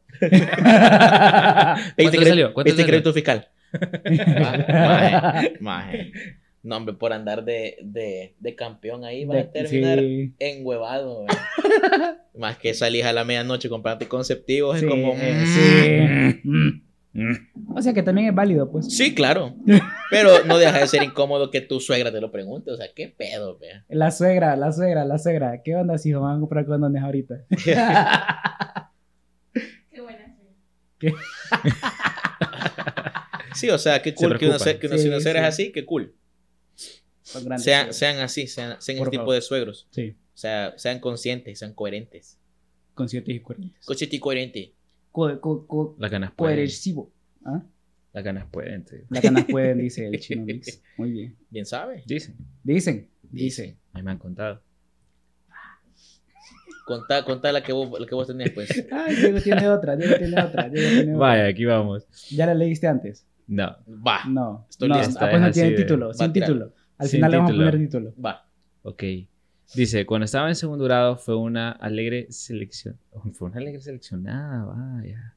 [1.96, 2.52] ¿Cuánto salió?
[2.52, 3.48] ¿Cuánto ¿Viste crédito fiscal?
[6.62, 9.98] No, hombre, por andar de, de, de campeón ahí vas a terminar
[10.38, 11.24] enhuevado.
[12.36, 15.14] Más que salís a la medianoche comprarte conceptivos, es como.
[15.14, 16.82] Mm, mm,
[17.14, 17.36] mm.
[17.74, 18.94] O sea que también es válido, pues.
[18.94, 19.54] Sí, claro.
[20.10, 22.70] Pero no deja de ser incómodo que tu suegra te lo pregunte.
[22.70, 23.86] O sea, qué pedo, vea.
[23.88, 25.62] La suegra, la suegra, la suegra.
[25.64, 27.46] ¿Qué onda si van a comprar condones ahorita?
[29.90, 30.36] qué buena
[30.98, 31.14] ¿Qué?
[33.54, 36.14] Sí, o sea, qué cool que una, que una, sí, es así, qué cool.
[37.22, 39.86] Sean, sean así, sean, sean este tipo de suegros.
[39.90, 40.16] Sí.
[40.34, 42.38] O sea, sean conscientes, sean coherentes.
[42.94, 43.86] Conscientes y coherentes.
[43.86, 44.74] Consciente y coherente.
[45.12, 47.12] Co Las ganas coercivo.
[47.44, 47.62] ¿Ah?
[48.12, 48.84] Las ganas pueden.
[49.08, 50.82] Las ganas pueden, dice el chino Mix.
[50.96, 51.36] Muy bien.
[51.48, 52.02] Bien sabe.
[52.06, 52.36] Dicen.
[52.64, 53.08] Dicen.
[53.22, 53.78] Dicen.
[53.92, 54.62] A me han contado.
[56.86, 58.68] Contá, contá la que vos, la que vos tenés, pues.
[58.90, 61.18] Ay, Diego tiene otra, Diego tiene otra, Diego tiene otra.
[61.18, 62.04] Vaya, aquí vamos.
[62.30, 63.24] ¿Ya la leíste antes?
[63.50, 63.76] No.
[64.06, 64.20] Va.
[64.28, 64.64] No.
[64.70, 65.18] Estoy no, listo.
[65.20, 66.72] Ah, pues no tiene título, sin título.
[66.96, 68.14] Al final le vamos a poner título.
[68.24, 68.46] Va.
[68.82, 69.02] Ok.
[69.74, 72.96] Dice, cuando estaba en segundo grado fue una alegre selección.
[73.34, 75.34] Fue una alegre seleccionada, vaya.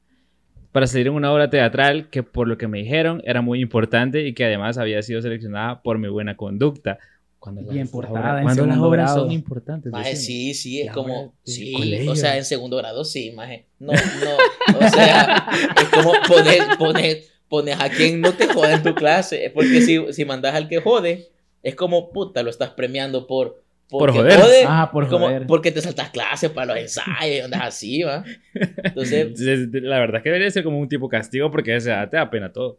[0.70, 4.26] Para salir en una obra teatral que por lo que me dijeron era muy importante
[4.26, 6.98] y que además había sido seleccionada por mi buena conducta.
[7.38, 9.92] Cuando Bien portada cuando las obras son importantes.
[9.92, 11.34] Maje, sí, sí, es como.
[11.42, 13.66] Sí, o sea, en segundo grado sí, maje.
[13.78, 14.78] No, no.
[14.78, 19.50] O sea, es como poner, poner pones a quien no te jode en tu clase.
[19.52, 21.28] Porque si, si mandas al que jode,
[21.62, 23.62] es como, puta, lo estás premiando por...
[23.88, 24.64] Por joder.
[24.66, 25.46] ah, por como, joder.
[25.46, 28.24] Porque te saltas clases para los ensayos, andas así, ¿va?
[28.54, 29.38] Entonces...
[29.72, 32.78] La verdad es que debería ser como un tipo castigo porque te da pena todo.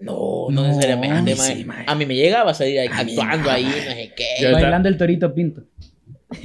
[0.00, 1.34] No, no, necesariamente.
[1.86, 4.52] a mí me llegaba a salir actuando ahí, no sé qué.
[4.52, 5.64] Bailando el torito pinto.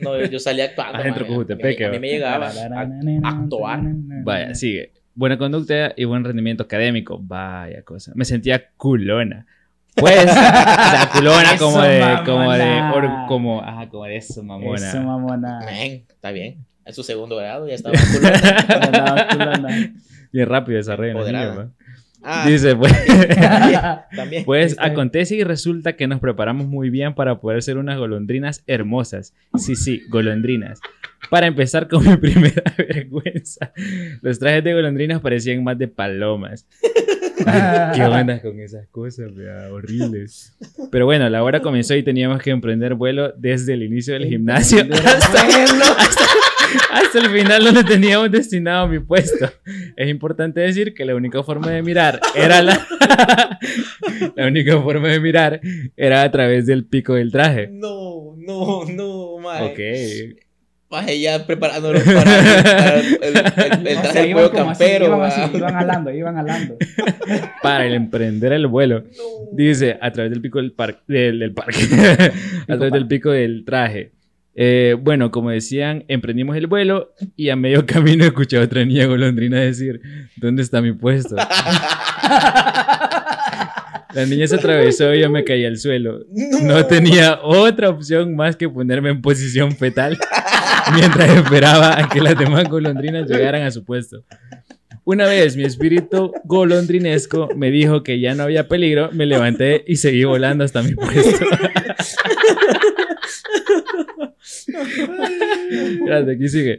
[0.00, 0.98] no, yo, salía actuando.
[0.98, 3.80] Adentro A mí me llegaba a actuar.
[4.22, 4.92] Vaya, sigue.
[5.14, 7.18] Buena conducta y buen rendimiento académico.
[7.22, 8.12] Vaya cosa.
[8.14, 9.46] Me sentía culona.
[9.94, 12.80] Pues, o sea, culona como de, como de,
[13.28, 14.88] como, ajá, como de eso, mamona.
[14.88, 15.60] Eso, mamona.
[15.70, 16.64] está bien.
[16.84, 19.28] En su segundo grado ya estaba culona.
[19.62, 19.92] culona.
[20.32, 21.70] Bien rápido desarrollo.
[22.26, 22.92] Ah, Dice, pues,
[24.16, 28.64] también, pues acontece y resulta que nos preparamos muy bien para poder ser unas golondrinas
[28.66, 29.34] hermosas.
[29.58, 30.80] Sí, sí, golondrinas.
[31.30, 33.72] Para empezar con mi primera vergüenza,
[34.22, 36.66] los trajes de golondrinas parecían más de palomas.
[37.94, 39.68] ¿Qué onda con esas cosas, vea?
[39.72, 40.56] Horribles.
[40.90, 44.82] Pero bueno, la hora comenzó y teníamos que emprender vuelo desde el inicio del gimnasio
[44.92, 45.96] hasta, hasta-
[46.92, 49.50] hasta el final donde teníamos destinado mi puesto.
[49.96, 52.86] Es importante decir que la única forma de mirar era la...
[54.36, 55.60] la única forma de mirar
[55.96, 57.68] era a través del pico del traje.
[57.70, 60.32] No, no, no, maje.
[60.32, 60.43] Ok.
[60.94, 64.70] Maje, ya para, para el, el, el- el O traje sea, de iban juego como
[64.70, 65.06] así, campero.
[65.06, 66.76] iban así, iban alando, iban alando.
[67.62, 69.00] Para el emprender el vuelo.
[69.00, 69.06] No.
[69.52, 71.78] Dice, a través del pico del parque, del, del parque,
[72.68, 74.12] a través del pico del traje.
[74.56, 79.06] Eh, bueno, como decían, emprendimos el vuelo y a medio camino escuché a otra niña
[79.06, 80.00] golondrina decir,
[80.36, 81.34] ¿dónde está mi puesto?
[84.14, 86.20] La niña se atravesó y yo me caí al suelo.
[86.62, 90.16] No tenía otra opción más que ponerme en posición fetal
[90.92, 94.24] mientras esperaba a que las demás golondrinas llegaran a su puesto.
[95.04, 99.96] Una vez mi espíritu golondrinesco me dijo que ya no había peligro, me levanté y
[99.96, 101.44] seguí volando hasta mi puesto.
[105.66, 106.78] Espérate, aquí sigue.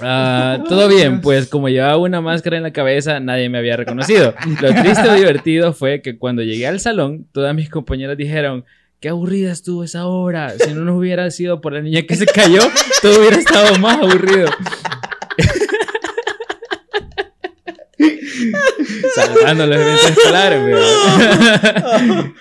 [0.00, 4.34] Ah, todo bien, pues como llevaba una máscara en la cabeza, nadie me había reconocido.
[4.62, 8.64] Lo triste o divertido fue que cuando llegué al salón, todas mis compañeras dijeron,
[9.00, 10.50] qué aburrida estuvo esa hora.
[10.58, 12.60] Si no nos hubiera sido por la niña que se cayó,
[13.02, 14.48] todo hubiera estado más aburrido.
[19.14, 20.60] Salvando los eventos escolares,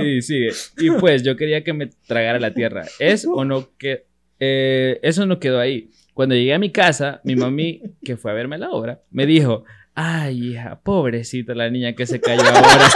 [0.00, 0.50] ahí sigue.
[0.78, 2.84] Y pues yo quería que me tragara la tierra.
[2.98, 4.06] ¿Es o no que...
[4.40, 5.90] eh, eso no quedó ahí.
[6.14, 9.64] Cuando llegué a mi casa, mi mami, que fue a verme la obra, me dijo,
[9.94, 12.58] ay hija, pobrecita la niña que se cayó ahora.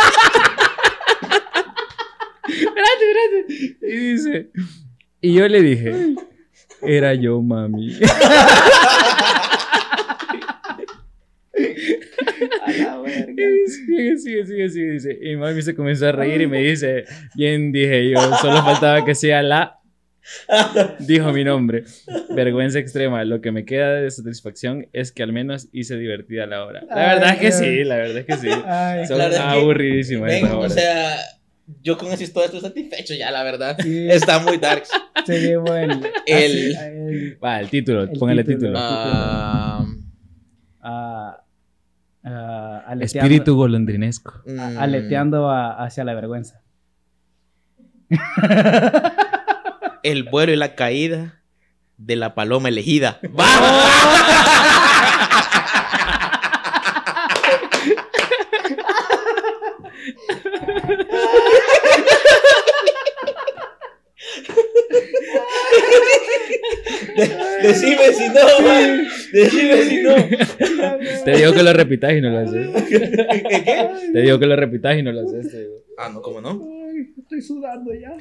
[2.48, 3.31] espérate, espérate.
[3.82, 4.50] Y dice,
[5.20, 6.14] y yo le dije,
[6.82, 7.98] era yo, mami.
[13.36, 15.18] Y sigue, sigue, sigue, sigue, dice.
[15.20, 19.14] Y mami se comenzó a reír y me dice, bien dije yo, solo faltaba que
[19.14, 19.78] sea la...
[21.00, 21.84] Dijo mi nombre.
[22.30, 23.24] Vergüenza extrema.
[23.24, 26.84] Lo que me queda de satisfacción es que al menos hice divertida la hora.
[26.88, 27.56] La Ay, verdad es que Dios.
[27.56, 28.48] sí, la verdad es que sí.
[28.64, 31.16] Ay, Son La verdad es que, aburridísimas Ven, o sea,
[31.82, 33.76] yo con esa historia estoy satisfecho ya, la verdad.
[33.80, 34.84] sí, Está muy dark.
[35.26, 35.90] se llevó el...
[36.26, 38.72] El- así, el- Va, el título, El póngale título.
[38.72, 38.78] título.
[38.78, 39.86] Ah,
[40.80, 41.44] ah,
[42.24, 44.42] ah, Espíritu golondrinesco.
[44.46, 46.60] mm, aleteando a- hacia la vergüenza.
[50.02, 51.40] El vuelo y la caída
[51.96, 53.20] de la paloma elegida.
[67.62, 69.06] Decime si no, man.
[69.32, 70.14] Decime si no.
[71.24, 72.68] Te digo que lo repitas y no lo haces.
[72.88, 73.00] ¿Qué,
[73.64, 73.88] qué?
[74.12, 75.50] Te digo que lo repitas y no lo haces.
[75.50, 75.74] te digo.
[75.98, 76.60] Ah, no, ¿cómo no?
[76.90, 78.12] Ay, estoy sudando ya.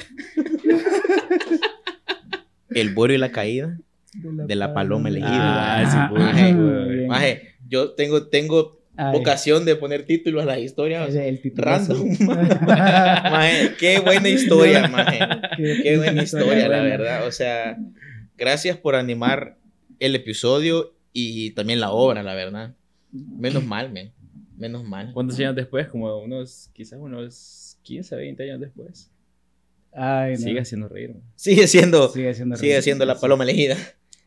[2.69, 3.77] El vuelo y la caída
[4.13, 5.79] de la paloma elegida.
[5.79, 6.23] Ah, sí, pues.
[6.23, 6.53] Maje.
[7.07, 11.09] Maje, yo tengo, tengo Ay, vocación de poner títulos a las historias.
[11.09, 11.65] ese es el título.
[11.65, 12.09] Random.
[12.61, 15.19] Maje, qué buena historia, maje.
[15.81, 17.27] Qué buena historia, la verdad.
[17.27, 17.77] O sea,
[18.41, 19.55] gracias por animar
[19.99, 22.73] el episodio y también la obra, la verdad.
[23.11, 24.11] Menos mal, men.
[24.57, 25.11] Menos mal.
[25.13, 25.87] ¿Cuántos años después?
[25.87, 29.11] Como unos, quizás unos 15, 20 años después.
[29.93, 30.39] Ay, no.
[30.39, 31.09] Sigue haciendo reír.
[31.13, 31.21] man.
[31.35, 32.83] Sigue siendo, Sigue siendo sigue reír.
[32.83, 33.77] siendo la paloma elegida.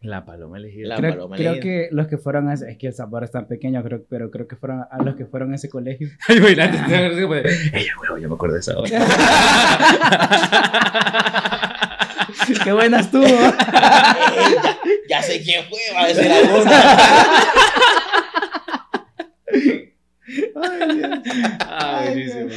[0.05, 0.89] La paloma elegida.
[0.89, 1.63] La- Creo, paloma creo elegida.
[1.63, 4.31] que los que fueron a ese, es que el sabor es tan pequeño, creo, pero
[4.31, 6.09] creo que fueron a los que fueron a ese colegio.
[6.29, 6.77] Ay, bailando.
[6.87, 8.91] Ella, huevo, yo me acuerdo de esa hora.
[12.65, 13.25] Qué buena estuvo.
[13.27, 13.57] ya,
[15.09, 16.71] ya sé quién fue, va a decir alguna.
[20.57, 21.11] Ay, Dios.
[21.61, 22.49] Ah, buenísimo.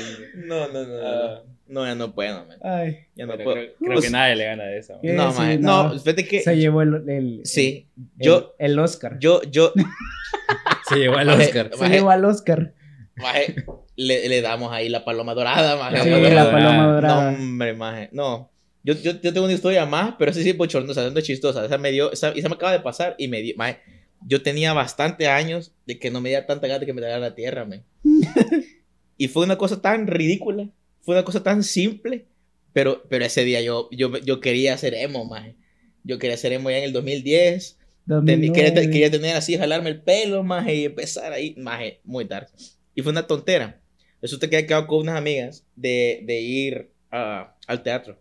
[0.45, 1.07] No, no, no.
[1.07, 1.41] Ah.
[1.45, 2.57] No, no ya no puedo, man.
[2.63, 3.53] Ay, Ya no puedo.
[3.53, 4.93] creo, creo Pues, que nadie le gana de esa.
[4.93, 5.15] man.
[5.15, 5.61] No, Sí, man.
[5.61, 5.83] no.
[5.93, 6.41] No, fíjate que.
[6.41, 7.87] se llevó el, el- Sí.
[7.97, 9.17] el- Yo, el Oscar.
[9.19, 9.73] yo, yo.
[10.89, 11.69] Se llevó al Oscar.
[11.73, 12.73] se llevó al Oscar.
[13.17, 13.55] maje,
[13.97, 15.97] le, le damos ahí la paloma dorada, maje.
[16.03, 16.51] Sí, paloma la dorada.
[16.51, 17.29] paloma No, dorada.
[17.29, 18.09] hombre, maje.
[18.13, 18.49] No.
[18.83, 21.25] Yo, yo, yo tengo una historia más, pero esa sí es bochornosa, esa no es
[21.25, 21.65] chistosa.
[21.65, 23.79] Esa me dio, esa, esa me acaba de pasar y me dio, maje,
[24.25, 27.19] yo tenía bastante años de que no me diera tanta gana de que me tragara
[27.19, 27.83] la tierra, man.
[29.17, 30.69] y fue una cosa tan ridícula,
[31.07, 32.25] fue una cosa tan simple,
[32.73, 35.55] pero, pero ese día yo, yo, yo quería hacer emo, maje.
[36.03, 37.77] Yo quería hacer emo ya en el 2010.
[37.77, 37.85] Ten-
[38.25, 38.51] 2009.
[38.73, 42.49] quería, quería tener así, jalarme el pelo, maje, y empezar ahí, maje, muy tarde.
[42.93, 43.81] Y fue una tontera.
[44.21, 48.19] Resulta que he quedado con unas amigas de, de ir a- al teatro.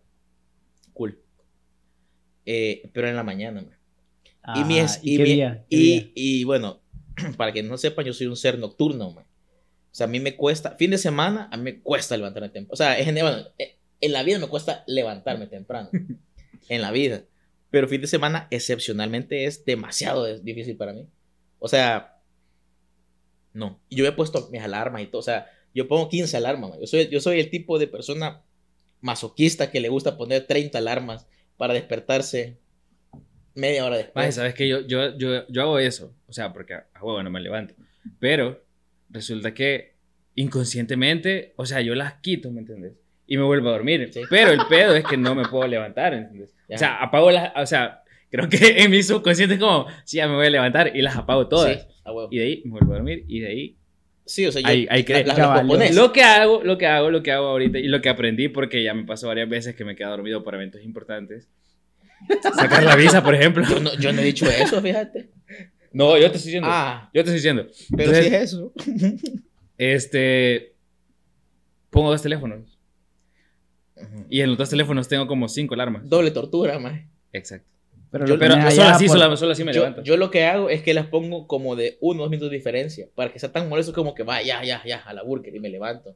[0.93, 1.19] Cool.
[2.45, 3.77] Eh, pero en la mañana, maje.
[4.55, 5.15] y mi es- Ah, ¿y y
[5.69, 6.79] Y, y bueno,
[7.35, 9.25] para que no sepan, yo soy un ser nocturno, man.
[9.97, 12.71] O sea, a mí me cuesta, fin de semana, a mí me cuesta levantarme temprano.
[12.71, 15.89] O sea, en, bueno, eh, en la vida me cuesta levantarme temprano.
[16.69, 17.23] en la vida.
[17.71, 21.07] Pero fin de semana, excepcionalmente, es demasiado difícil para mí.
[21.57, 22.19] O sea,
[23.53, 23.81] no.
[23.89, 25.17] Yo he puesto mis alarmas y todo.
[25.17, 26.73] O sea, yo pongo 15 alarmas.
[26.79, 28.43] Yo soy, yo soy el tipo de persona
[29.01, 31.25] masoquista que le gusta poner 30 alarmas
[31.57, 32.59] para despertarse
[33.55, 34.35] media hora después.
[34.35, 36.13] sabes que yo, yo, yo, yo hago eso.
[36.27, 37.73] O sea, porque a huevo no me levanto.
[38.19, 38.66] Pero
[39.09, 39.95] resulta que
[40.35, 42.93] inconscientemente, o sea, yo las quito, ¿me entiendes?
[43.25, 44.11] Y me vuelvo a dormir.
[44.29, 46.53] Pero el pedo es que no me puedo levantar, ¿entiendes?
[46.69, 50.27] O sea, apago las, o sea, creo que en mi subconsciente es como, sí, ya
[50.27, 51.87] me voy a levantar y las apago todas.
[52.29, 53.77] y de ahí me vuelvo a dormir y de ahí
[54.27, 55.05] Sí, o sea, yo ahí, ahí
[55.93, 58.83] Lo que hago, lo que hago, lo que hago ahorita y lo que aprendí porque
[58.83, 61.47] ya me pasó varias veces que me quedo dormido por eventos importantes.
[62.43, 63.63] Sacar la visa, por ejemplo.
[63.67, 65.29] Yo no, yo no he dicho eso, fíjate.
[65.97, 66.69] No, yo te estoy diciendo.
[66.71, 67.09] Ah.
[67.11, 67.67] Yo te estoy diciendo.
[67.95, 68.71] Pero sí es eso.
[69.79, 70.73] Este.
[71.89, 72.79] Pongo dos teléfonos.
[74.29, 76.07] Y en los dos teléfonos tengo como cinco alarmas.
[76.07, 77.01] Doble tortura, más.
[77.33, 77.67] Exacto.
[78.11, 80.01] Pero, yo, pero solo, así, solo, así me levanto.
[80.03, 82.57] Yo lo que hago es que las pongo como de uno o dos minutos de
[82.57, 83.07] diferencia.
[83.15, 85.59] Para que sea tan molesto como que va, ya, ya, ya, a la burger y
[85.59, 86.15] me levanto.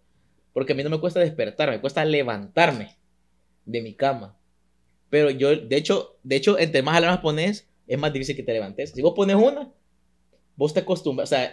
[0.54, 2.98] Porque a mí no me cuesta despertar, me cuesta levantarme
[3.66, 4.38] de mi cama.
[5.10, 8.54] Pero yo, de hecho, de hecho, entre más alarmas pones, es más difícil que te
[8.54, 8.92] levantes.
[8.92, 9.70] Si vos pones una,
[10.56, 11.30] vos te acostumbras.
[11.30, 11.52] O sea,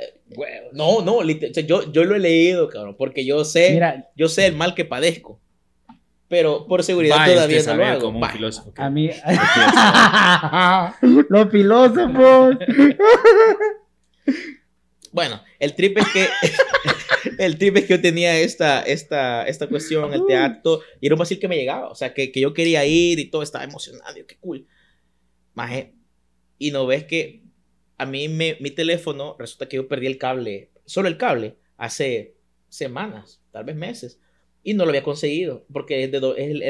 [0.73, 3.81] no, no, yo, yo lo he leído, cabrón, porque yo sé,
[4.17, 5.41] yo sé el mal que padezco
[6.29, 8.01] pero por seguridad todavía no lo hago.
[8.03, 8.73] Como un filósofo.
[8.77, 9.11] A mí.
[11.29, 12.57] Los filósofos.
[15.13, 16.29] bueno, el trip es que.
[17.39, 21.19] el trip es que yo tenía esta, esta, esta cuestión, el teatro, y era un
[21.19, 21.89] vacío que me llegaba.
[21.89, 24.15] O sea, que, que yo quería ir y todo, estaba emocionado.
[24.15, 24.67] Yo, qué cool.
[25.55, 25.95] Maje.
[26.59, 27.43] Y no ves que
[27.97, 32.35] a mí me, mi teléfono, resulta que yo perdí el cable, solo el cable, hace
[32.69, 34.21] semanas, tal vez meses.
[34.63, 36.21] Y no lo había conseguido, porque es de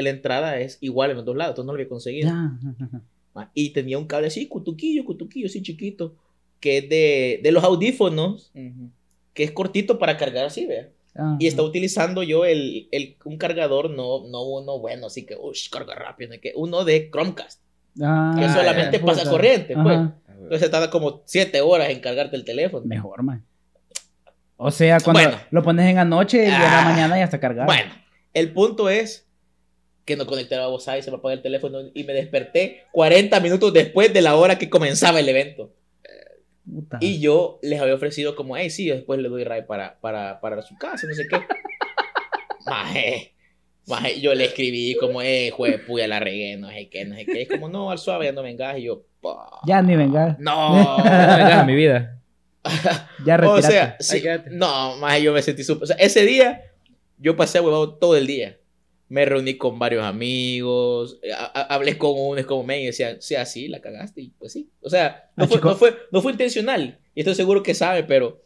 [0.01, 2.29] la entrada es igual en los dos lados, entonces no lo había conseguido.
[3.35, 6.15] Ah, y tenía un cable así, cutuquillo, cutuquillo, así chiquito,
[6.59, 8.51] que es de, de los audífonos,
[9.33, 10.91] que es cortito para cargar así, vea.
[11.39, 15.57] Y está utilizando yo el, el, un cargador, no, no uno bueno, así que, uff,
[15.69, 17.61] carga rápido, que uno de Chromecast.
[18.01, 19.99] Ah, que solamente pasa corriente, pues.
[20.27, 22.85] Entonces tarda como siete horas en cargarte el teléfono.
[22.85, 23.45] Mejor, man.
[24.57, 27.39] O sea, cuando lo pones en la noche y en la ah, mañana ya está
[27.39, 27.67] cargado.
[27.67, 27.91] Bueno,
[28.33, 29.27] el punto es
[30.05, 33.39] que no conecté a voz y se me apagó el teléfono y me desperté 40
[33.41, 35.71] minutos después de la hora que comenzaba el evento.
[36.99, 40.61] Y yo les había ofrecido como, hey, sí, después le doy ray para, para, para
[40.61, 41.37] su casa, no sé qué.
[42.65, 43.33] maje,
[43.89, 47.25] maje, yo le escribí como, eh, juez, puya, la regué, no sé qué, no sé
[47.25, 47.41] qué.
[47.41, 48.77] Es como, no, al suave ya no vengas.
[48.77, 49.05] Y yo,
[49.65, 50.39] Ya ni vengas.
[50.39, 52.19] No, no vengas mi vida.
[53.25, 53.67] ya retirate.
[53.67, 55.83] O sea, sí, no, más yo me sentí súper.
[55.83, 56.61] O sea, ese día
[57.17, 58.57] yo pasé huevado todo el día.
[59.07, 61.19] Me reuní con varios amigos,
[61.53, 64.21] hablé con unos como me y decían, sí, así la cagaste.
[64.21, 64.69] Y pues sí.
[64.81, 66.99] O sea, no, ah, fue, no, fue, no fue intencional.
[67.15, 68.39] Y estoy seguro que sabe, pero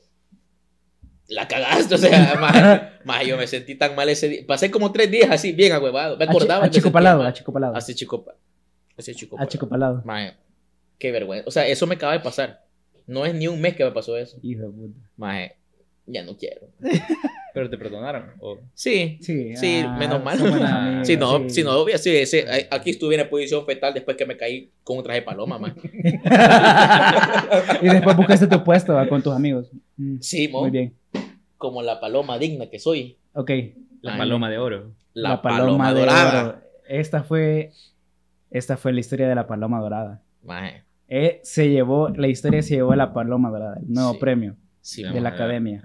[1.33, 4.41] la cagaste, o sea, más, yo me sentí tan mal ese día.
[4.47, 6.17] Pasé como tres días así, bien ahuevado.
[6.17, 6.65] Me acordaba.
[6.65, 7.75] A chico palado, a chico palado.
[7.75, 8.25] Así chico,
[8.97, 9.47] así chico palado.
[9.47, 10.03] A chico palado.
[10.97, 11.47] qué vergüenza.
[11.47, 12.63] O sea, eso me acaba de pasar.
[13.05, 14.37] No es ni un mes que me pasó eso.
[14.41, 14.99] Hijo de puta.
[15.17, 15.57] Maje,
[16.05, 16.67] ya no quiero.
[17.53, 18.31] Pero te perdonaron.
[18.73, 20.39] Sí, sí, sí ah, menos mal.
[21.05, 22.39] si no, si no, sí, sí,
[22.71, 25.75] aquí estuviera en posición fetal después que me caí con un traje de paloma, man.
[27.81, 29.69] y después buscaste tu puesto con tus amigos.
[29.97, 30.61] Mm, sí, mo.
[30.61, 30.93] Muy bien.
[31.57, 33.17] Como la paloma digna que soy.
[33.33, 33.51] Ok.
[34.01, 34.91] La paloma de oro.
[35.13, 36.63] La, paloma, dorada.
[36.87, 37.71] Esta fue,
[38.51, 40.21] esta fue la historia de la paloma dorada.
[41.07, 44.55] Eh, se llevó, la historia se llevó a la Paloma Dorada, el nuevo premio
[44.97, 45.83] de la academia.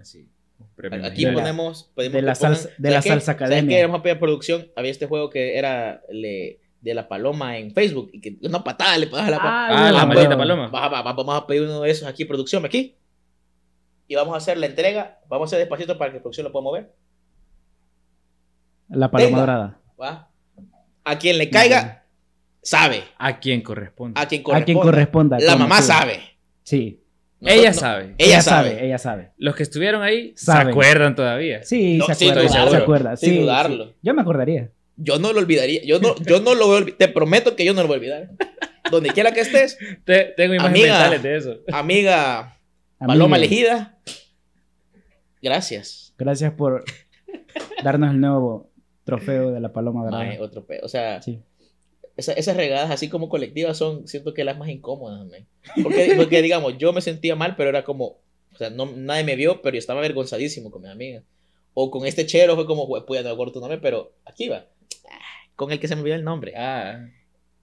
[1.03, 3.77] Aquí ponemos, de la salsa, de la salsa academia.
[3.77, 4.68] ¿Sabes Vamos a pedir producción.
[4.77, 8.97] Había este juego que era le, de la paloma en Facebook y que una patada
[8.97, 9.88] le pasaba a la paloma.
[9.88, 10.68] Ah, la maldita paloma.
[10.68, 12.97] vamos a pedir uno de esos aquí, producción, aquí.
[14.09, 15.21] Y vamos a hacer la entrega.
[15.29, 16.92] Vamos a hacer despacito para que producción lo pueda mover.
[18.88, 19.81] La paloma dorada.
[20.01, 20.31] ¿Va?
[21.05, 22.07] A quien le caiga,
[22.62, 23.05] sabe.
[23.18, 24.18] A quien corresponde.
[24.18, 25.38] A quien corresponda.
[25.38, 26.21] La mamá sabe.
[26.62, 27.03] Sí.
[27.42, 28.14] ella sabe.
[28.16, 28.85] Ella, sabe.
[28.85, 29.33] Ella sabe.
[29.37, 31.62] Los que estuvieron ahí se acuerdan todavía.
[31.62, 33.16] Sí, se, acuerdan, se acuerdan.
[33.18, 33.93] Sin dudarlo.
[34.01, 34.70] Yo me acordaría.
[34.97, 35.85] Yo no lo olvidaría.
[35.85, 36.99] Yo no, yo no lo voy a olvidar.
[36.99, 38.30] Te prometo que yo no lo voy a olvidar.
[38.91, 39.76] Donde quiera que estés.
[40.37, 41.59] tengo imágenes mentales de eso.
[41.70, 42.58] Amiga
[42.99, 43.99] Paloma Elegida.
[45.40, 46.14] Gracias.
[46.18, 46.84] Gracias por
[47.84, 48.70] darnos el nuevo
[49.05, 50.40] trofeo de la Paloma Dorada.
[50.40, 51.42] otro O sea, sí
[52.18, 55.24] esas regadas así como colectivas son, siento que las más incómodas,
[55.82, 58.18] Porque, porque, digamos, yo me sentía mal, pero era como,
[58.53, 61.22] O sea, no, nadie me vio, pero yo estaba avergonzadísimo con mi amiga.
[61.74, 64.66] O con este chero fue como, pues ya no acuerdo tu nombre, pero aquí va.
[65.55, 66.55] Con el que se me olvidó el nombre.
[66.57, 67.09] Ah.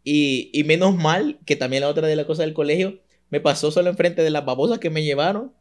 [0.05, 2.99] Y, y menos mal que también la otra de la cosa del colegio
[3.29, 5.53] me pasó solo enfrente de las babosas que me llevaron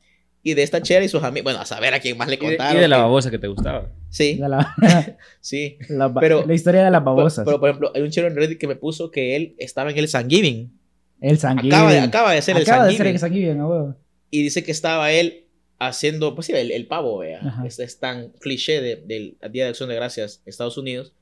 [0.43, 1.45] y de esta chera y sus amigos.
[1.45, 2.77] Bueno, a saber a quién más le Y de, contaron.
[2.77, 3.91] y de la babosa que te gustaba.
[4.11, 4.75] Sí, De la,
[5.41, 5.79] sí.
[5.89, 7.45] la Pero- la historia de las babosas.
[7.45, 9.99] pero, por ejemplo, hay un chero en Reddit que me puso que él estaba en
[9.99, 10.79] el Thanksgiving.
[11.21, 11.77] el sanguíneo.
[11.77, 13.49] Acaba de, acaba de hacer el Acaba de ser Thanksgiving.
[13.51, 13.97] el huevo.
[14.31, 15.47] Y dice que estaba él
[15.79, 17.41] haciendo, pues sí, el, el pavo, vea.
[17.43, 17.67] Ajá.
[17.67, 21.15] Este es tan cliché de- del Día de Acción de Gracias Estados Unidos.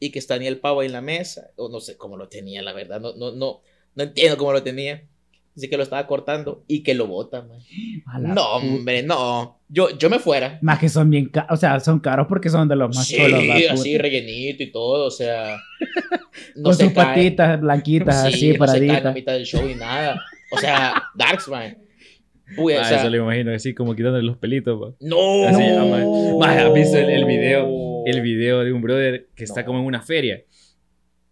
[0.00, 1.50] Y que está ni el pavo ahí en la mesa.
[1.56, 3.00] O no sé cómo lo tenía, la verdad.
[3.00, 3.60] No, no, no,
[3.94, 5.02] no entiendo cómo lo tenía.
[5.58, 7.58] Dice que lo estaba cortando y que lo bota, man.
[8.22, 8.46] No, puta.
[8.52, 9.58] hombre, no.
[9.68, 10.58] Yo, yo me fuera.
[10.62, 11.50] Más que son bien caros.
[11.50, 13.16] O sea, son caros porque son de los más Sí,
[13.68, 15.56] así rellenito y todo, o sea.
[16.54, 17.04] No Con se sus cae.
[17.04, 19.14] patitas blanquitas, Sí, así, no se cae en la paraditas.
[19.14, 20.20] mitad del show ni nada.
[20.52, 21.78] O sea, Darksman.
[22.56, 24.78] Uy, o Ah, sea, eso lo imagino así como quitándole los pelitos.
[24.80, 24.96] pa.
[25.00, 25.44] no.
[25.48, 26.38] Así, ah, No.
[26.38, 28.04] ma- ma, ¿has visto el, el video?
[28.06, 29.66] El video de un brother que está No.
[29.66, 30.42] como en una feria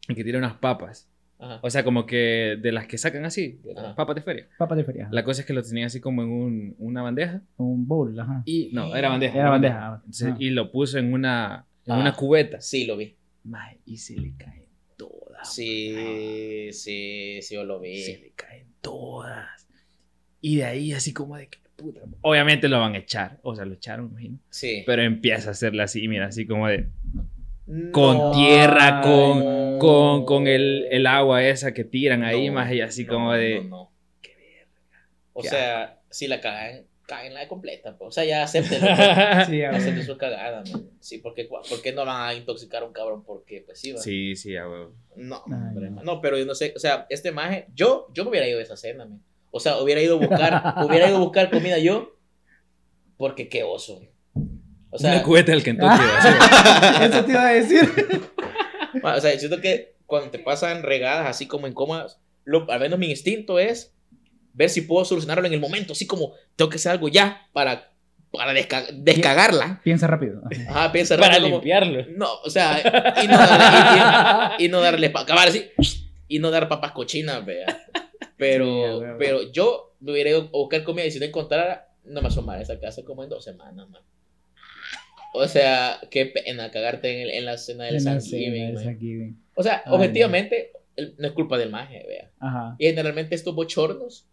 [0.09, 1.09] y que tiene unas papas.
[1.39, 1.61] Ajá.
[1.62, 3.95] O sea, como que de las que sacan así, de las Ajá.
[3.97, 4.49] papas de feria.
[4.59, 5.09] Papas de feria.
[5.11, 7.43] La cosa es que lo tenía así como en un- una bandeja.
[7.59, 8.43] Un bowl, ajá.
[8.47, 9.39] Y no, era bandeja.
[9.39, 9.97] Era bandeja.
[9.97, 11.99] Entonces, y lo puso en una, en Ah.
[12.01, 12.61] una cubeta.
[12.61, 13.16] Sí, lo vi.
[13.84, 14.64] Y se le caen
[14.97, 15.55] todas.
[15.55, 18.03] Sí, sí, sí, yo lo vi.
[18.03, 19.68] Se le caen todas.
[20.41, 22.01] Y de ahí así como de que puta.
[22.22, 23.39] Obviamente lo van a echar.
[23.43, 24.39] O sea, lo echaron, me imagino.
[24.51, 24.82] Sí.
[24.87, 26.89] Pero empieza a hacerle así, mira, así como de...
[27.67, 27.91] No.
[27.93, 32.81] con tierra, con, con, con el, el agua esa que tiran ahí, no, más y
[32.81, 33.62] así no, como de...
[33.62, 33.93] no, no.
[34.23, 35.09] Qué verga.
[35.33, 37.97] O Qué sea, si la cagan, cagan la completa.
[37.99, 38.09] pues.
[38.09, 38.69] O sea, ya pues.
[39.49, 39.62] Sí.
[39.62, 40.91] Acepten su cagada, man.
[41.01, 43.25] Sí, porque ¿por qué no van a intoxicar a un cabrón?
[43.25, 43.99] Porque, pues sí, va.
[43.99, 44.95] Sí, sí, a huevo.
[45.17, 46.05] No, Ay, man.
[46.05, 48.62] no, pero yo no sé, o sea, este maje, yo, yo me hubiera ido a
[48.62, 49.23] esa cena, man.
[49.51, 52.17] O sea, hubiera ido a buscar, hubiera ido a buscar comida yo,
[53.17, 54.03] porque qué oso.
[54.91, 55.95] O sea, Una cubeta del Kentucky.
[57.03, 57.91] Eso te iba a decir.
[59.03, 63.11] o sea, siento que cuando te pasan regadas así como incómodas, lo, al menos mi
[63.11, 63.95] instinto es
[64.53, 67.93] ver si puedo solucionarlo en el momento, así como tengo que hacer algo ya para,
[68.32, 69.80] para desca- descagarla.
[69.84, 70.41] Piensa rápido.
[70.68, 70.93] Ajá.
[70.93, 72.07] Piensa Para rápido como, limpiarlo.
[72.16, 72.78] No, o sea,
[73.22, 75.66] y no darle, y- y- y no darle pa- acabar así
[76.28, 77.66] y no dar papas cochinas, vea.
[78.39, 82.22] Pero, Sí, pero yo me hubiera ido a buscar comida y si no encontrara, no
[82.22, 84.03] me asomara a esa casa como en dos semanas, man.
[85.37, 89.37] O sea, qué pena cagarte en, el- en la cena del Thanksgiving.
[89.55, 92.30] O sea, Ay, objetivamente, el- no es culpa del maje, vea.
[92.41, 92.76] Ajá.
[92.78, 94.26] Y generalmente estos bochornos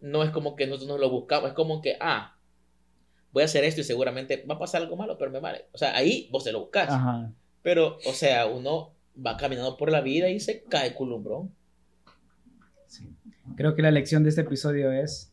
[0.00, 2.36] no es como que nosotros nos lo buscamos, es como que, ah,
[3.32, 5.66] voy a hacer esto y seguramente va a pasar algo malo, pero me vale.
[5.72, 6.88] O sea, ahí vos te lo buscas.
[6.90, 7.32] Ajá.
[7.62, 8.94] Pero, o sea, uno
[9.24, 11.52] va caminando por la vida y se cae culumbrón.
[12.86, 13.08] Sí.
[13.56, 15.32] Creo que la lección de este episodio es.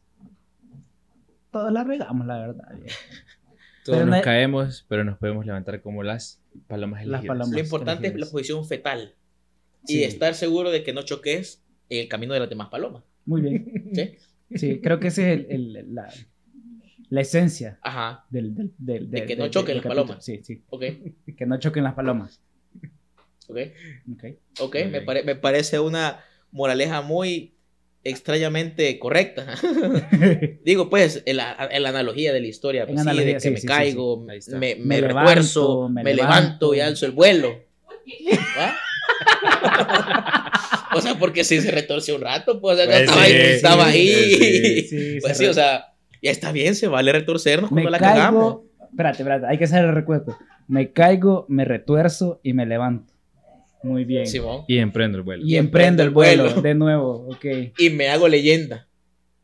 [1.51, 2.67] Todos la regamos, la verdad.
[3.83, 7.49] Todos Pero nos no- caemos, pero nos podemos levantar como las palomas Las palomas.
[7.51, 9.13] Lo importante es la posición fetal
[9.87, 13.03] y estar seguro de que no choques en el camino de las demás palomas.
[13.25, 13.91] Muy bien.
[13.93, 14.15] ¿Sí?
[14.55, 16.13] Sí, creo que esa es el- el- la,
[17.09, 20.05] la esencia Ajá, del, del, del- De del- que no choquen del las capítulo.
[20.05, 20.25] palomas.
[20.25, 20.61] Sí, sí.
[20.69, 20.83] ok,
[21.37, 22.39] Que no choquen las palomas.
[23.49, 23.57] ok,
[24.13, 24.23] Ok.
[24.61, 24.75] ok.
[24.75, 26.19] Muy Me, pare- me parece una
[26.51, 27.53] moraleja muy
[28.03, 29.45] extrañamente correcta.
[30.65, 33.33] Digo, pues, en la, en la analogía de la historia, pues, En sí, analogía, de
[33.35, 36.35] que sí, me sí, caigo, me, me Me refuerzo, levanto, me me, levanto.
[36.37, 37.59] levanto y alzo el vuelo.
[40.95, 43.41] O sea, porque si se retorció un rato, pues, Pues estaba sí, ahí.
[43.51, 44.07] Estaba ahí.
[44.09, 47.89] sí, Sí, Pues sí, re- o sea, ya está bien, se vale retorcernos me cuando
[47.91, 48.53] la cagamos.
[48.55, 48.65] caigo.
[48.91, 50.37] Espérate, espérate, hay que hacer el recuerdo.
[50.67, 53.11] Me caigo, me retuerzo y me levanto.
[53.83, 54.25] Muy bien.
[54.25, 54.63] Simón.
[54.67, 55.43] Y emprendo el vuelo.
[55.45, 56.61] y emprendo el vuelo.
[56.61, 57.45] De nuevo, ok.
[57.77, 58.87] Y me hago leyenda.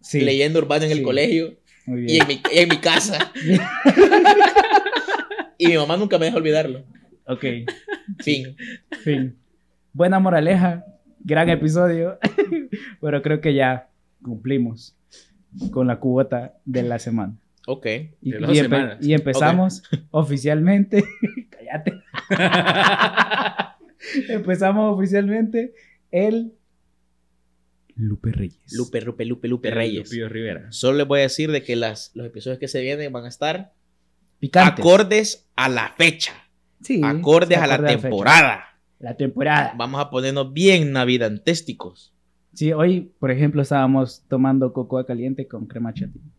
[0.02, 0.98] Sí, Leyenda urbana en Sí.
[1.00, 3.32] el colegio muy y en mi, y en mi casa.
[5.58, 6.84] y mi mamá nunca me deja olvidarlo.
[7.26, 7.46] Ok,
[8.20, 8.56] Fin.
[9.04, 9.38] fin.
[9.94, 10.86] Buena moraleja,
[11.20, 12.18] gran episodio,
[13.02, 13.90] pero creo que ya
[14.24, 14.96] cumplimos
[15.72, 17.36] con la cuota de la semana.
[17.68, 17.86] Ok.
[18.22, 18.98] Y, De dos y empe- semanas.
[19.02, 21.04] y empezamos oficialmente,
[21.50, 21.94] cállate,
[24.30, 25.74] empezamos oficialmente
[26.12, 26.53] el
[27.95, 28.74] Lupe Reyes.
[28.74, 30.07] Lupe, Lupe, Lupe, Lupe Reyes.
[30.10, 30.72] Lupillo Rivera.
[30.72, 33.28] Solo les voy a decir de que las, los episodios que se vienen van a
[33.28, 33.74] estar
[34.39, 34.80] Picantes.
[34.80, 36.34] acordes a la fecha.
[36.82, 38.64] Sí, acordes a la temporada.
[38.99, 39.74] La temporada.
[39.78, 42.14] Vamos a ponernos bien navidantésticos.
[42.53, 46.32] Sí, hoy, por ejemplo, estábamos tomando cocoa caliente con crema chantilly.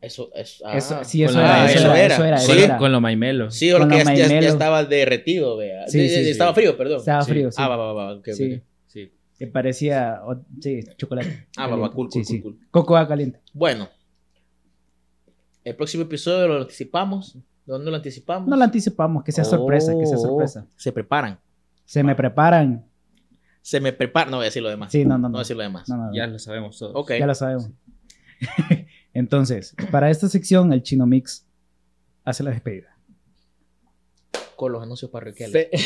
[0.00, 2.14] Eso, eso, Eso- ah, sí, eso era, la- eso era, era.
[2.14, 2.78] eso era, Sí, eso Con, era.
[2.78, 3.50] con lo maimelo.
[3.50, 5.88] Sí, o Con que ya, ya- estaba derretido, vea.
[5.88, 6.28] Sí, sí.
[6.30, 6.98] Estaba frío, perdón.
[6.98, 7.30] Estaba Sí.
[7.32, 7.56] frío, sí.
[7.60, 8.20] Ah, va, va, va.
[8.24, 8.62] Sí.
[8.86, 9.12] Sí.
[9.38, 10.20] Que parecía,
[10.60, 11.48] sí, chocolate.
[11.56, 12.40] Ah, va, va, cool, Sí, cool, sí.
[12.40, 12.68] cool, cool.
[12.70, 13.40] Cocoa caliente.
[13.52, 13.88] Bueno,
[15.64, 17.36] El próximo episodio lo anticipamos.
[17.66, 18.48] ¿Dónde lo anticipamos?
[18.48, 20.66] No lo anticipamos, que sea sorpresa, que sea Oh, sorpresa.
[20.76, 21.38] Se preparan.
[21.84, 22.86] Se me preparan.
[23.60, 24.30] Se me preparan.
[24.30, 24.90] No voy a decir lo demás.
[24.90, 25.32] Sí, no, no, No no.
[25.32, 25.86] voy a decir lo demás.
[25.88, 26.14] No, no, no.
[26.14, 26.92] Ya lo sabemos todos.
[26.94, 27.12] Ok.
[27.18, 27.68] Ya lo sabemos.
[29.18, 31.44] Entonces, para esta sección, el Chino Mix
[32.24, 32.96] hace la despedida.
[34.56, 35.68] Con los anuncios parroquiales.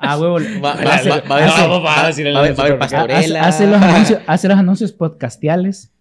[0.00, 0.38] Ah, huevo.
[0.64, 3.40] Va, a decir el hace- pastorela.
[3.42, 5.92] hace los anuncios, hace los anuncios podcastiales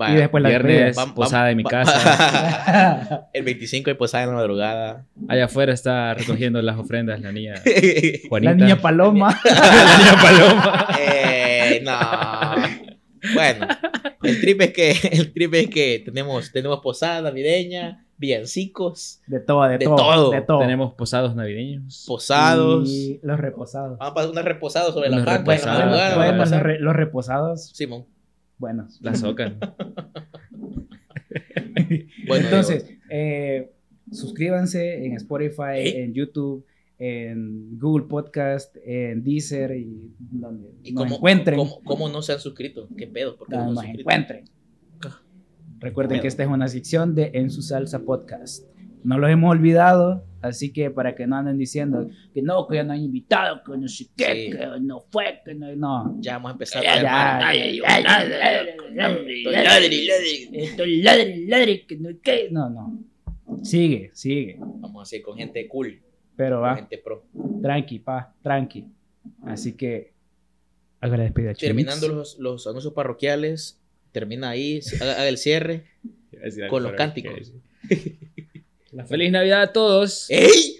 [0.00, 3.26] Va- y después la Viernes, posada en mi casa.
[3.34, 5.04] El 25 hay posada en la madrugada.
[5.28, 8.52] Allá afuera está recogiendo las ofrendas la niña eh, Juanita.
[8.52, 9.38] La niña Paloma.
[9.44, 10.88] la niña Paloma.
[11.82, 12.81] no.
[13.34, 13.66] Bueno,
[14.22, 19.62] el trip es que, el trip es que tenemos, tenemos posada navideña, villancicos, De todo,
[19.64, 20.30] de, De todo, todo.
[20.30, 20.58] De todo.
[20.60, 22.04] Tenemos posados navideños.
[22.06, 22.88] posados.
[22.88, 23.98] Y los reposados.
[23.98, 25.84] Vamos a pasar unos reposados sobre Unos la la reposados.
[25.90, 26.62] Bueno, vamos a los, pasar.
[26.66, 28.04] re- los reposados, Simón.
[28.58, 28.98] buenos.
[29.02, 29.58] La socan.
[32.26, 33.70] Bueno, Entonces, eh,
[34.10, 35.88] suscríbanse en Spotify, Ey.
[36.02, 36.64] en YouTube,
[37.04, 41.58] en Google Podcast, en Deezer y donde ¿Y nos cómo, encuentren.
[41.58, 42.88] cómo, cómo no se han suscrito?
[42.96, 43.36] ¿Qué pedo?
[43.36, 44.44] ¿Por qué no se nos encuentren.
[45.80, 46.22] Recuerden Miedo.
[46.22, 48.64] que esta es una sección de En su salsa podcast.
[49.02, 52.84] No los hemos olvidado, así que para que no anden diciendo que no, que ya
[52.84, 54.50] no han invitado, que no sé qué, Sí.
[54.56, 55.74] que no fue, que no.
[55.74, 56.16] no.
[56.20, 57.52] Ya vamos a empezar Ya, a
[60.52, 61.84] Estoy ladri, ladri.
[61.84, 62.48] Que no qué.
[62.52, 63.02] No, no.
[63.64, 64.56] Sigue, sigue.
[64.60, 66.00] Vamos a seguir con gente cool,
[66.36, 67.24] Pero va, gente pro.
[67.62, 68.86] tranqui, pa, tranqui.
[69.44, 70.12] Así que
[71.00, 73.80] haga la despedida, Terminando los, los anuncios parroquiales,
[74.12, 75.86] termina ahí, haga, haga el cierre.
[76.70, 77.52] Con los cánticos.
[79.08, 80.28] Feliz Navidad a todos.
[80.30, 80.76] ¡Ey!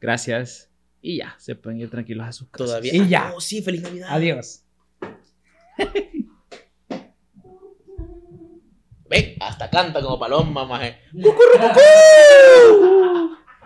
[0.00, 0.70] Gracias.
[1.00, 2.66] Y ya, se pueden ir tranquilos a sus casas.
[2.66, 2.94] Todavía.
[2.94, 3.32] Y ya.
[3.34, 4.08] Oh, sí, feliz Navidad.
[4.10, 4.64] Adiós.
[9.08, 10.98] Ve, hasta canta como paloma, maje.